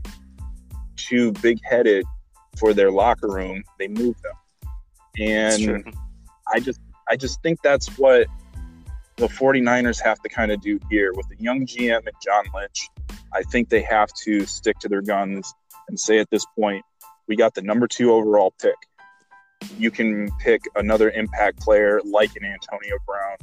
too 0.95 1.31
big 1.33 1.59
headed 1.63 2.05
for 2.57 2.73
their 2.73 2.89
locker 2.89 3.27
room, 3.27 3.63
they 3.77 3.87
moved 3.87 4.23
them 4.23 4.33
and 5.19 5.83
I 6.53 6.59
just 6.59 6.79
I 7.09 7.15
just 7.15 7.41
think 7.41 7.61
that's 7.61 7.97
what 7.97 8.27
the 9.17 9.27
49ers 9.27 10.01
have 10.03 10.19
to 10.21 10.29
kind 10.29 10.51
of 10.51 10.61
do 10.61 10.79
here 10.89 11.13
with 11.13 11.27
the 11.29 11.37
young 11.37 11.65
GM 11.65 11.99
and 12.05 12.15
John 12.23 12.45
Lynch. 12.53 12.89
I 13.33 13.43
think 13.43 13.69
they 13.69 13.81
have 13.81 14.09
to 14.23 14.45
stick 14.45 14.79
to 14.79 14.89
their 14.89 15.01
guns 15.01 15.53
and 15.87 15.99
say 15.99 16.19
at 16.19 16.29
this 16.29 16.45
point, 16.57 16.83
we 17.27 17.35
got 17.35 17.53
the 17.53 17.61
number 17.61 17.87
two 17.87 18.11
overall 18.11 18.53
pick. 18.61 18.75
You 19.77 19.91
can 19.91 20.29
pick 20.39 20.61
another 20.75 21.09
impact 21.11 21.59
player 21.61 22.01
like 22.03 22.35
an 22.35 22.45
Antonio 22.45 22.97
Brown 23.05 23.37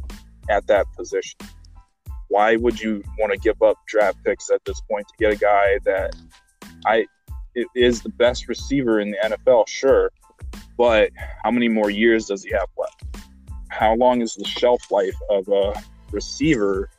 at 0.48 0.66
that 0.66 0.86
position. 0.94 1.38
Why 2.28 2.56
would 2.56 2.80
you 2.80 3.02
want 3.18 3.32
to 3.32 3.38
give 3.38 3.60
up 3.62 3.76
draft 3.86 4.18
picks 4.24 4.50
at 4.50 4.64
this 4.64 4.80
point 4.90 5.06
to 5.08 5.14
get 5.18 5.32
a 5.32 5.36
guy 5.36 5.78
that 5.84 6.14
I 6.86 7.06
is 7.74 8.00
the 8.02 8.08
best 8.08 8.48
receiver 8.48 9.00
in 9.00 9.10
the 9.10 9.18
NFL? 9.22 9.68
Sure, 9.68 10.10
but 10.76 11.10
how 11.42 11.50
many 11.50 11.68
more 11.68 11.90
years 11.90 12.26
does 12.26 12.44
he 12.44 12.52
have 12.52 12.68
left? 12.76 13.04
How 13.68 13.94
long 13.94 14.20
is 14.20 14.34
the 14.34 14.44
shelf 14.44 14.90
life 14.90 15.16
of 15.30 15.48
a 15.48 15.74
receiver 16.10 16.90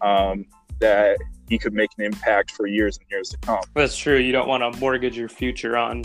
um, 0.00 0.44
that 0.80 1.18
he 1.48 1.58
could 1.58 1.72
make 1.72 1.90
an 1.98 2.04
impact 2.04 2.50
for 2.50 2.66
years 2.66 2.98
and 2.98 3.06
years 3.10 3.28
to 3.30 3.36
come? 3.38 3.60
That's 3.74 3.96
true. 3.96 4.18
You 4.18 4.32
don't 4.32 4.48
want 4.48 4.62
to 4.62 4.80
mortgage 4.80 5.16
your 5.16 5.28
future 5.28 5.76
on 5.76 6.04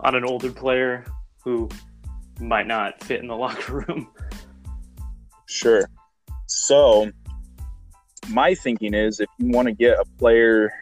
on 0.00 0.14
an 0.14 0.24
older 0.24 0.52
player 0.52 1.04
who 1.42 1.68
might 2.40 2.66
not 2.66 3.02
fit 3.02 3.20
in 3.20 3.26
the 3.26 3.36
locker 3.36 3.84
room. 3.86 4.08
Sure. 5.46 5.88
So, 6.46 7.10
my 8.28 8.54
thinking 8.54 8.94
is 8.94 9.20
if 9.20 9.28
you 9.38 9.48
want 9.48 9.66
to 9.66 9.72
get 9.72 9.98
a 9.98 10.04
player 10.18 10.72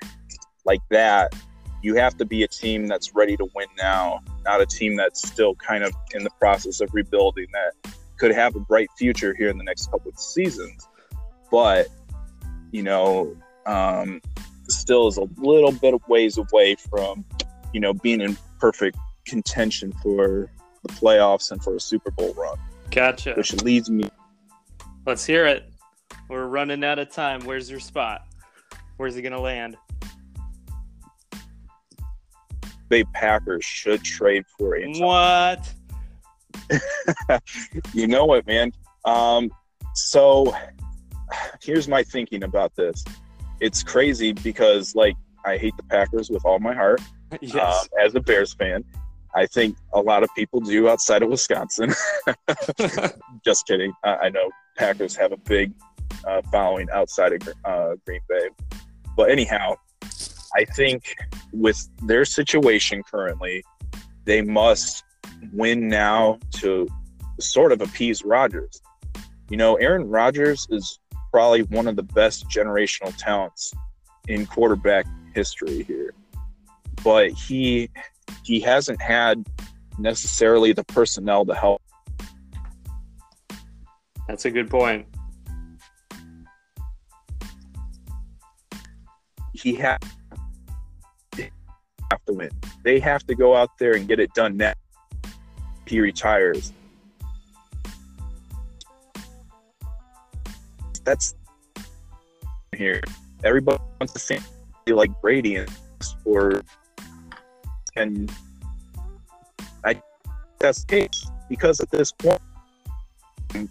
like 0.64 0.80
that, 0.90 1.34
you 1.82 1.94
have 1.96 2.16
to 2.16 2.24
be 2.24 2.42
a 2.42 2.48
team 2.48 2.86
that's 2.86 3.14
ready 3.14 3.36
to 3.36 3.46
win 3.54 3.66
now 3.76 4.20
not 4.44 4.60
a 4.60 4.66
team 4.66 4.96
that's 4.96 5.26
still 5.26 5.54
kind 5.54 5.84
of 5.84 5.92
in 6.14 6.24
the 6.24 6.30
process 6.38 6.80
of 6.80 6.92
rebuilding 6.92 7.46
that 7.52 7.94
could 8.18 8.32
have 8.32 8.54
a 8.56 8.60
bright 8.60 8.88
future 8.96 9.34
here 9.34 9.48
in 9.48 9.58
the 9.58 9.64
next 9.64 9.90
couple 9.90 10.10
of 10.10 10.18
seasons. 10.18 10.88
But 11.50 11.88
you 12.70 12.82
know, 12.82 13.36
um, 13.66 14.20
still 14.68 15.06
is 15.06 15.18
a 15.18 15.28
little 15.36 15.72
bit 15.72 15.94
of 15.94 16.06
ways 16.08 16.38
away 16.38 16.74
from, 16.74 17.24
you 17.72 17.80
know, 17.80 17.92
being 17.92 18.20
in 18.20 18.36
perfect 18.58 18.96
contention 19.26 19.92
for 20.02 20.50
the 20.82 20.92
playoffs 20.94 21.52
and 21.52 21.62
for 21.62 21.76
a 21.76 21.80
Super 21.80 22.10
Bowl 22.10 22.34
run. 22.34 22.58
Gotcha. 22.90 23.34
Which 23.34 23.54
leads 23.62 23.90
me. 23.90 24.08
Let's 25.06 25.24
hear 25.24 25.46
it. 25.46 25.72
We're 26.28 26.46
running 26.46 26.84
out 26.84 26.98
of 26.98 27.10
time. 27.10 27.42
Where's 27.44 27.70
your 27.70 27.80
spot? 27.80 28.26
Where's 28.96 29.14
he 29.14 29.22
going 29.22 29.32
to 29.32 29.40
land? 29.40 29.76
Bay 32.92 33.04
Packers 33.14 33.64
should 33.64 34.04
trade 34.04 34.44
for 34.58 34.76
a 34.76 34.86
what? 35.00 35.66
you 37.94 38.06
know 38.06 38.34
it, 38.34 38.46
man. 38.46 38.70
Um, 39.06 39.50
so 39.94 40.54
here's 41.62 41.88
my 41.88 42.02
thinking 42.02 42.44
about 42.44 42.76
this. 42.76 43.02
It's 43.60 43.82
crazy 43.82 44.34
because 44.34 44.94
like 44.94 45.16
I 45.46 45.56
hate 45.56 45.74
the 45.78 45.84
Packers 45.84 46.28
with 46.28 46.44
all 46.44 46.58
my 46.58 46.74
heart. 46.74 47.00
Yes. 47.40 47.54
Uh, 47.56 48.04
as 48.04 48.14
a 48.14 48.20
Bears 48.20 48.52
fan, 48.52 48.84
I 49.34 49.46
think 49.46 49.78
a 49.94 50.00
lot 50.02 50.22
of 50.22 50.28
people 50.36 50.60
do 50.60 50.90
outside 50.90 51.22
of 51.22 51.30
Wisconsin. 51.30 51.94
Just 53.42 53.66
kidding. 53.66 53.94
I, 54.04 54.16
I, 54.16 54.28
know 54.28 54.50
Packers 54.76 55.16
have 55.16 55.32
a 55.32 55.38
big 55.38 55.72
uh, 56.26 56.42
following 56.52 56.90
outside 56.90 57.32
of 57.32 57.48
uh, 57.64 57.94
Green 58.04 58.20
Bay. 58.28 58.50
But 59.16 59.30
anyhow, 59.30 59.76
I 60.54 60.64
think 60.64 61.14
with 61.52 61.88
their 62.06 62.24
situation 62.24 63.02
currently, 63.10 63.64
they 64.24 64.42
must 64.42 65.04
win 65.52 65.88
now 65.88 66.38
to 66.52 66.86
sort 67.40 67.72
of 67.72 67.80
appease 67.80 68.24
Rodgers. 68.24 68.80
You 69.48 69.56
know, 69.56 69.76
Aaron 69.76 70.08
Rodgers 70.08 70.66
is 70.70 70.98
probably 71.30 71.62
one 71.64 71.88
of 71.88 71.96
the 71.96 72.02
best 72.02 72.48
generational 72.48 73.14
talents 73.16 73.72
in 74.28 74.46
quarterback 74.46 75.06
history 75.34 75.82
here. 75.82 76.14
But 77.02 77.30
he 77.30 77.90
he 78.44 78.60
hasn't 78.60 79.00
had 79.00 79.44
necessarily 79.98 80.72
the 80.72 80.84
personnel 80.84 81.44
to 81.46 81.54
help. 81.54 81.82
That's 84.28 84.44
a 84.44 84.50
good 84.50 84.70
point. 84.70 85.06
He 89.52 89.74
has 89.74 89.98
have 92.12 92.24
to 92.26 92.32
win. 92.34 92.50
They 92.84 93.00
have 93.00 93.26
to 93.26 93.34
go 93.34 93.56
out 93.56 93.70
there 93.78 93.94
and 93.94 94.06
get 94.06 94.20
it 94.20 94.32
done 94.34 94.56
now. 94.56 94.74
He 95.86 96.00
retires. 96.00 96.72
That's 101.04 101.34
here. 102.76 103.00
Everybody 103.44 103.82
wants 103.98 104.12
to 104.12 104.18
see 104.18 104.38
like 104.86 105.10
Brady 105.22 105.56
and 105.56 105.70
or 106.24 106.62
and 107.96 108.30
I 109.84 110.00
that's 110.58 110.84
the 110.84 110.86
case 110.86 111.30
because 111.48 111.80
at 111.80 111.90
this 111.90 112.12
point 112.12 112.40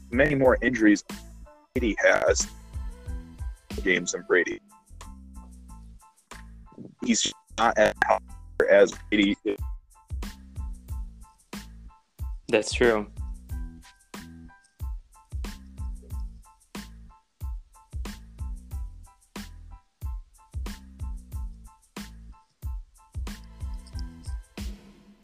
many 0.10 0.36
more 0.36 0.58
injuries 0.62 1.04
Brady 1.74 1.96
has 2.00 2.48
games 3.84 4.14
than 4.14 4.24
Brady. 4.28 4.60
He's 7.04 7.34
not 7.62 7.78
as 7.78 7.94
as 8.70 8.92
Brady. 9.10 9.38
That's 12.48 12.74
true. 12.74 13.08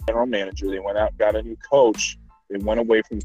General 0.07 0.25
manager. 0.25 0.69
They 0.69 0.79
went 0.79 0.97
out, 0.97 1.17
got 1.17 1.35
a 1.35 1.41
new 1.41 1.57
coach. 1.69 2.17
They 2.49 2.57
went 2.59 2.79
away 2.79 3.01
from. 3.07 3.19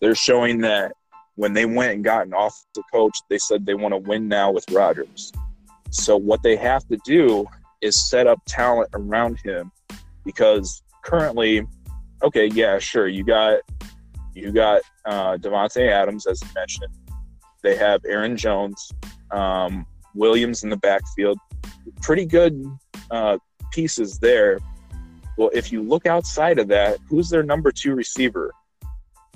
They're 0.00 0.14
showing 0.14 0.58
that 0.62 0.92
when 1.36 1.52
they 1.52 1.66
went 1.66 1.92
and 1.92 2.04
got 2.04 2.26
an 2.26 2.34
offensive 2.34 2.84
coach, 2.92 3.18
they 3.28 3.38
said 3.38 3.66
they 3.66 3.74
want 3.74 3.92
to 3.92 3.98
win 3.98 4.28
now 4.28 4.50
with 4.50 4.64
Rodgers. 4.70 5.32
So 5.90 6.16
what 6.16 6.42
they 6.42 6.56
have 6.56 6.86
to 6.88 6.98
do 7.04 7.46
is 7.80 8.08
set 8.08 8.26
up 8.26 8.40
talent 8.46 8.90
around 8.94 9.38
him 9.40 9.70
because 10.24 10.82
currently, 11.04 11.66
okay, 12.22 12.46
yeah, 12.48 12.78
sure, 12.78 13.08
you 13.08 13.24
got 13.24 13.60
you 14.34 14.52
got 14.52 14.82
uh, 15.04 15.36
Davante 15.36 15.90
Adams 15.90 16.26
as 16.26 16.40
you 16.42 16.48
mentioned. 16.54 16.94
They 17.62 17.76
have 17.76 18.00
Aaron 18.06 18.36
Jones, 18.36 18.92
um, 19.30 19.86
Williams 20.14 20.62
in 20.62 20.70
the 20.70 20.76
backfield, 20.76 21.38
pretty 22.02 22.24
good 22.24 22.64
uh, 23.10 23.38
pieces 23.72 24.18
there. 24.18 24.58
Well, 25.36 25.50
if 25.52 25.72
you 25.72 25.82
look 25.82 26.06
outside 26.06 26.58
of 26.58 26.68
that, 26.68 26.98
who's 27.08 27.30
their 27.30 27.42
number 27.42 27.72
two 27.72 27.94
receiver? 27.94 28.52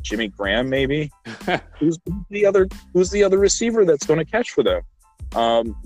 Jimmy 0.03 0.29
Graham, 0.29 0.69
maybe. 0.69 1.11
who's 1.79 1.99
the 2.31 2.45
other? 2.45 2.69
Who's 2.93 3.11
the 3.11 3.23
other 3.23 3.39
receiver 3.39 3.85
that's 3.85 4.05
going 4.05 4.19
to 4.19 4.25
catch 4.25 4.51
for 4.51 4.63
them? 4.63 4.83
Um, 5.35 5.77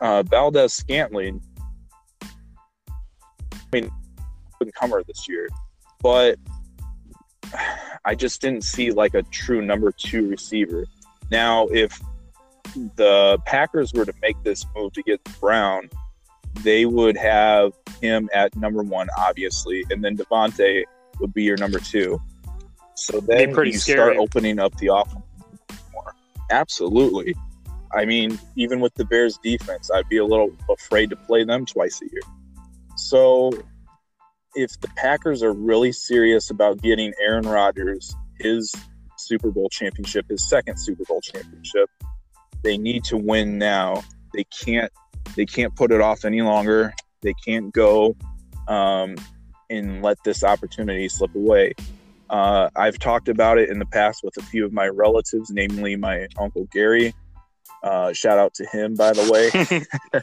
uh, 0.00 0.22
Valdes-Scantling. 0.22 1.40
I 2.22 2.28
mean, 3.72 3.90
couldn't 4.58 4.74
comer 4.74 5.02
this 5.06 5.28
year, 5.28 5.48
but 6.02 6.38
I 8.04 8.14
just 8.14 8.40
didn't 8.40 8.64
see 8.64 8.90
like 8.90 9.14
a 9.14 9.22
true 9.24 9.62
number 9.62 9.92
two 9.92 10.28
receiver. 10.28 10.86
Now, 11.30 11.66
if 11.68 12.00
the 12.96 13.38
Packers 13.46 13.92
were 13.92 14.04
to 14.04 14.14
make 14.22 14.42
this 14.42 14.64
move 14.74 14.92
to 14.94 15.02
get 15.02 15.20
Brown, 15.40 15.88
they 16.62 16.84
would 16.84 17.16
have 17.16 17.72
him 18.00 18.28
at 18.34 18.54
number 18.56 18.82
one, 18.82 19.08
obviously, 19.16 19.84
and 19.90 20.02
then 20.04 20.16
Davante 20.16 20.84
would 21.20 21.32
be 21.32 21.44
your 21.44 21.56
number 21.56 21.78
two. 21.78 22.20
So 22.94 23.20
then 23.20 23.50
you 23.50 23.72
scary. 23.72 23.78
start 23.78 24.16
opening 24.16 24.58
up 24.58 24.76
the 24.76 24.88
offense 24.88 25.24
more. 25.92 26.14
Absolutely. 26.50 27.34
I 27.92 28.04
mean, 28.04 28.38
even 28.56 28.80
with 28.80 28.94
the 28.94 29.04
Bears 29.04 29.38
defense, 29.42 29.90
I'd 29.90 30.08
be 30.08 30.18
a 30.18 30.24
little 30.24 30.50
afraid 30.70 31.10
to 31.10 31.16
play 31.16 31.44
them 31.44 31.66
twice 31.66 32.00
a 32.02 32.04
year. 32.04 32.22
So 32.96 33.52
if 34.54 34.78
the 34.80 34.88
Packers 34.96 35.42
are 35.42 35.52
really 35.52 35.92
serious 35.92 36.50
about 36.50 36.82
getting 36.82 37.12
Aaron 37.20 37.46
Rodgers 37.46 38.14
his 38.38 38.74
Super 39.16 39.50
Bowl 39.50 39.68
championship, 39.68 40.26
his 40.28 40.48
second 40.48 40.78
Super 40.78 41.04
Bowl 41.04 41.20
championship, 41.20 41.90
they 42.62 42.78
need 42.78 43.04
to 43.04 43.16
win 43.16 43.58
now. 43.58 44.02
They 44.34 44.44
can't 44.44 44.92
they 45.36 45.46
can't 45.46 45.74
put 45.76 45.92
it 45.92 46.00
off 46.00 46.24
any 46.24 46.42
longer. 46.42 46.92
They 47.22 47.34
can't 47.44 47.72
go 47.72 48.16
um, 48.68 49.16
and 49.68 50.02
let 50.02 50.18
this 50.24 50.42
opportunity 50.42 51.08
slip 51.08 51.34
away. 51.34 51.74
Uh, 52.28 52.70
I've 52.76 52.98
talked 52.98 53.28
about 53.28 53.58
it 53.58 53.70
in 53.70 53.78
the 53.78 53.86
past 53.86 54.22
with 54.22 54.36
a 54.38 54.42
few 54.42 54.64
of 54.64 54.72
my 54.72 54.86
relatives, 54.86 55.50
namely 55.50 55.96
my 55.96 56.28
uncle 56.38 56.66
Gary, 56.72 57.12
uh, 57.82 58.12
shout 58.12 58.38
out 58.38 58.54
to 58.54 58.66
him, 58.66 58.94
by 58.94 59.12
the 59.12 59.30
way. 59.30 60.22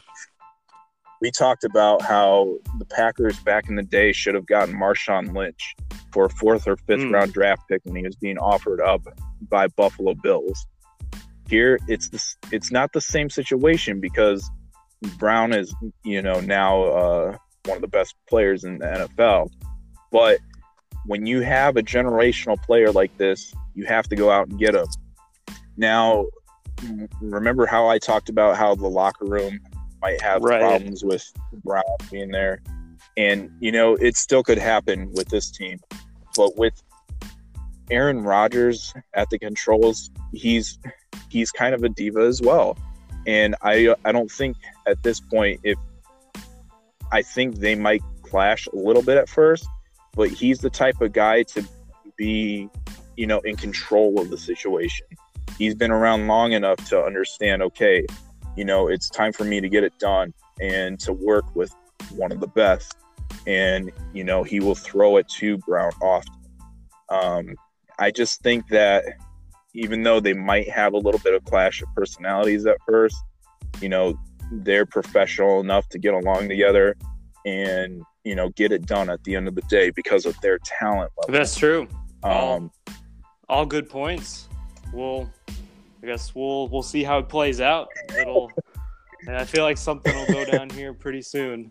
we 1.20 1.30
talked 1.30 1.64
about 1.64 2.02
how 2.02 2.56
the 2.78 2.84
Packers 2.84 3.38
back 3.40 3.68
in 3.68 3.76
the 3.76 3.82
day 3.82 4.12
should 4.12 4.34
have 4.34 4.46
gotten 4.46 4.74
Marshawn 4.74 5.34
Lynch 5.34 5.74
for 6.12 6.26
a 6.26 6.30
fourth 6.30 6.66
or 6.66 6.76
fifth 6.76 7.00
mm. 7.00 7.12
round 7.12 7.32
draft 7.32 7.62
pick 7.68 7.80
when 7.84 7.96
he 7.96 8.02
was 8.02 8.16
being 8.16 8.38
offered 8.38 8.80
up 8.80 9.02
by 9.48 9.66
Buffalo 9.68 10.14
Bills. 10.14 10.66
Here, 11.48 11.78
it's 11.88 12.08
the, 12.10 12.22
it's 12.52 12.70
not 12.70 12.92
the 12.92 13.00
same 13.00 13.30
situation 13.30 14.00
because 14.00 14.48
Brown 15.16 15.52
is 15.52 15.74
you 16.04 16.20
know 16.20 16.40
now 16.40 16.82
uh, 16.84 17.36
one 17.64 17.76
of 17.76 17.82
the 17.82 17.88
best 17.88 18.14
players 18.28 18.64
in 18.64 18.78
the 18.78 18.86
NFL, 18.86 19.50
but 20.12 20.38
when 21.06 21.24
you 21.24 21.40
have 21.40 21.76
a 21.76 21.82
generational 21.82 22.60
player 22.62 22.92
like 22.92 23.16
this, 23.16 23.54
you 23.74 23.86
have 23.86 24.08
to 24.08 24.16
go 24.16 24.30
out 24.30 24.48
and 24.48 24.58
get 24.58 24.74
him. 24.74 24.86
Now, 25.76 26.26
remember 27.20 27.66
how 27.66 27.88
I 27.88 27.98
talked 27.98 28.28
about 28.28 28.56
how 28.56 28.74
the 28.74 28.88
locker 28.88 29.24
room 29.24 29.60
might 30.00 30.20
have 30.20 30.42
right. 30.42 30.60
problems 30.60 31.04
with 31.04 31.30
Brown 31.64 31.82
being 32.10 32.30
there, 32.30 32.60
and 33.16 33.50
you 33.60 33.72
know 33.72 33.94
it 33.94 34.16
still 34.16 34.42
could 34.42 34.58
happen 34.58 35.10
with 35.12 35.28
this 35.28 35.50
team, 35.50 35.80
but 36.36 36.56
with 36.56 36.80
Aaron 37.90 38.22
Rodgers 38.22 38.94
at 39.14 39.28
the 39.30 39.38
controls, 39.38 40.10
he's 40.32 40.78
he's 41.28 41.50
kind 41.50 41.74
of 41.74 41.82
a 41.82 41.88
diva 41.88 42.20
as 42.20 42.40
well, 42.40 42.76
and 43.26 43.54
I 43.62 43.94
I 44.04 44.12
don't 44.12 44.30
think 44.30 44.56
at 44.86 45.02
this 45.02 45.20
point 45.20 45.60
if 45.64 45.78
I 47.10 47.22
think 47.22 47.56
they 47.56 47.74
might 47.74 48.02
clash 48.22 48.66
a 48.66 48.76
little 48.76 49.02
bit 49.02 49.16
at 49.16 49.28
first, 49.28 49.66
but 50.14 50.28
he's 50.30 50.58
the 50.58 50.70
type 50.70 51.00
of 51.00 51.12
guy 51.12 51.42
to 51.44 51.64
be 52.16 52.68
you 53.16 53.26
know 53.26 53.40
in 53.40 53.56
control 53.56 54.20
of 54.20 54.30
the 54.30 54.38
situation 54.38 55.06
he's 55.58 55.74
been 55.74 55.90
around 55.90 56.26
long 56.26 56.52
enough 56.52 56.76
to 56.88 57.02
understand 57.02 57.62
okay 57.62 58.04
you 58.56 58.64
know 58.64 58.88
it's 58.88 59.10
time 59.10 59.32
for 59.32 59.44
me 59.44 59.60
to 59.60 59.68
get 59.68 59.84
it 59.84 59.96
done 59.98 60.32
and 60.60 60.98
to 61.00 61.12
work 61.12 61.44
with 61.54 61.74
one 62.14 62.32
of 62.32 62.40
the 62.40 62.46
best 62.48 62.96
and 63.46 63.90
you 64.14 64.24
know 64.24 64.42
he 64.42 64.60
will 64.60 64.74
throw 64.74 65.16
it 65.16 65.28
to 65.28 65.58
brown 65.58 65.92
often 66.00 66.32
um, 67.10 67.54
i 67.98 68.10
just 68.10 68.40
think 68.42 68.66
that 68.68 69.04
even 69.74 70.02
though 70.02 70.20
they 70.20 70.34
might 70.34 70.68
have 70.68 70.92
a 70.92 70.98
little 70.98 71.20
bit 71.20 71.34
of 71.34 71.44
clash 71.44 71.82
of 71.82 71.88
personalities 71.94 72.66
at 72.66 72.76
first, 72.86 73.16
you 73.80 73.88
know, 73.88 74.18
they're 74.50 74.86
professional 74.86 75.60
enough 75.60 75.88
to 75.90 75.98
get 75.98 76.14
along 76.14 76.48
together 76.48 76.96
and, 77.44 78.02
you 78.24 78.34
know, 78.34 78.48
get 78.50 78.72
it 78.72 78.86
done 78.86 79.10
at 79.10 79.22
the 79.24 79.36
end 79.36 79.46
of 79.46 79.54
the 79.54 79.62
day 79.62 79.90
because 79.90 80.26
of 80.26 80.38
their 80.40 80.58
talent 80.64 81.12
level. 81.18 81.32
That's 81.32 81.54
true. 81.56 81.86
Um, 82.22 82.70
All 83.48 83.66
good 83.66 83.88
points. 83.88 84.48
We'll, 84.92 85.30
I 86.02 86.06
guess 86.06 86.34
we'll 86.34 86.68
we'll 86.68 86.82
see 86.82 87.02
how 87.02 87.18
it 87.18 87.28
plays 87.28 87.60
out. 87.60 87.88
It'll, 88.18 88.50
and 89.26 89.36
I 89.36 89.44
feel 89.44 89.64
like 89.64 89.78
something 89.78 90.14
will 90.14 90.26
go 90.26 90.44
down 90.44 90.70
here 90.70 90.92
pretty 90.94 91.22
soon. 91.22 91.70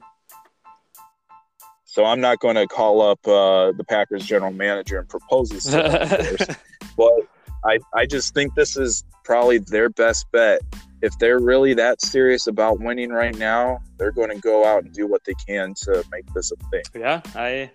so 1.85 2.05
I'm 2.05 2.21
not 2.21 2.39
going 2.39 2.55
to 2.55 2.67
call 2.67 3.01
up 3.01 3.25
uh, 3.27 3.71
the 3.71 3.83
Packers 3.87 4.25
general 4.25 4.51
manager 4.51 4.99
and 4.99 5.09
propose 5.09 5.49
this, 5.49 5.65
to 5.65 5.71
them, 5.71 6.07
course. 6.37 6.57
but 6.97 7.27
I, 7.65 7.79
I 7.93 8.05
just 8.05 8.33
think 8.33 8.53
this 8.55 8.77
is 8.77 9.03
probably 9.23 9.57
their 9.57 9.89
best 9.89 10.25
bet. 10.31 10.61
If 11.01 11.17
they're 11.19 11.39
really 11.39 11.73
that 11.75 12.01
serious 12.01 12.47
about 12.47 12.79
winning 12.79 13.11
right 13.11 13.37
now, 13.37 13.79
they're 13.97 14.11
going 14.11 14.29
to 14.31 14.39
go 14.39 14.65
out 14.65 14.83
and 14.83 14.93
do 14.93 15.07
what 15.07 15.23
they 15.25 15.33
can 15.47 15.73
to 15.83 16.03
make 16.11 16.25
this 16.33 16.51
a 16.51 16.55
thing. 16.69 16.83
Yeah, 16.95 17.21
I 17.35 17.69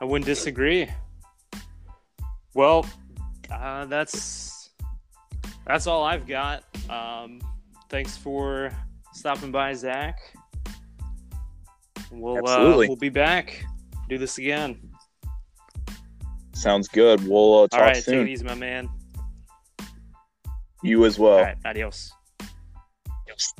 I 0.00 0.04
wouldn't 0.04 0.26
disagree. 0.26 0.88
Well, 2.54 2.86
uh, 3.50 3.84
that's 3.86 4.53
that's 5.66 5.86
all 5.86 6.04
I've 6.04 6.26
got. 6.26 6.64
Um, 6.88 7.40
thanks 7.88 8.16
for 8.16 8.70
stopping 9.12 9.52
by, 9.52 9.74
Zach. 9.74 10.18
We'll 12.10 12.46
uh, 12.46 12.76
we'll 12.76 12.96
be 12.96 13.08
back. 13.08 13.64
Do 14.08 14.18
this 14.18 14.38
again. 14.38 14.90
Sounds 16.52 16.88
good. 16.88 17.26
We'll 17.26 17.62
uh, 17.62 17.68
talk 17.68 17.80
all 17.80 17.86
right, 17.86 17.94
take 17.94 18.04
soon. 18.04 18.26
it 18.26 18.30
easy, 18.30 18.44
my 18.44 18.54
man. 18.54 18.88
You 20.82 21.04
as 21.04 21.18
well. 21.18 21.38
All 21.38 21.42
right, 21.42 21.56
adios. 21.64 22.12
Yes. 23.26 23.52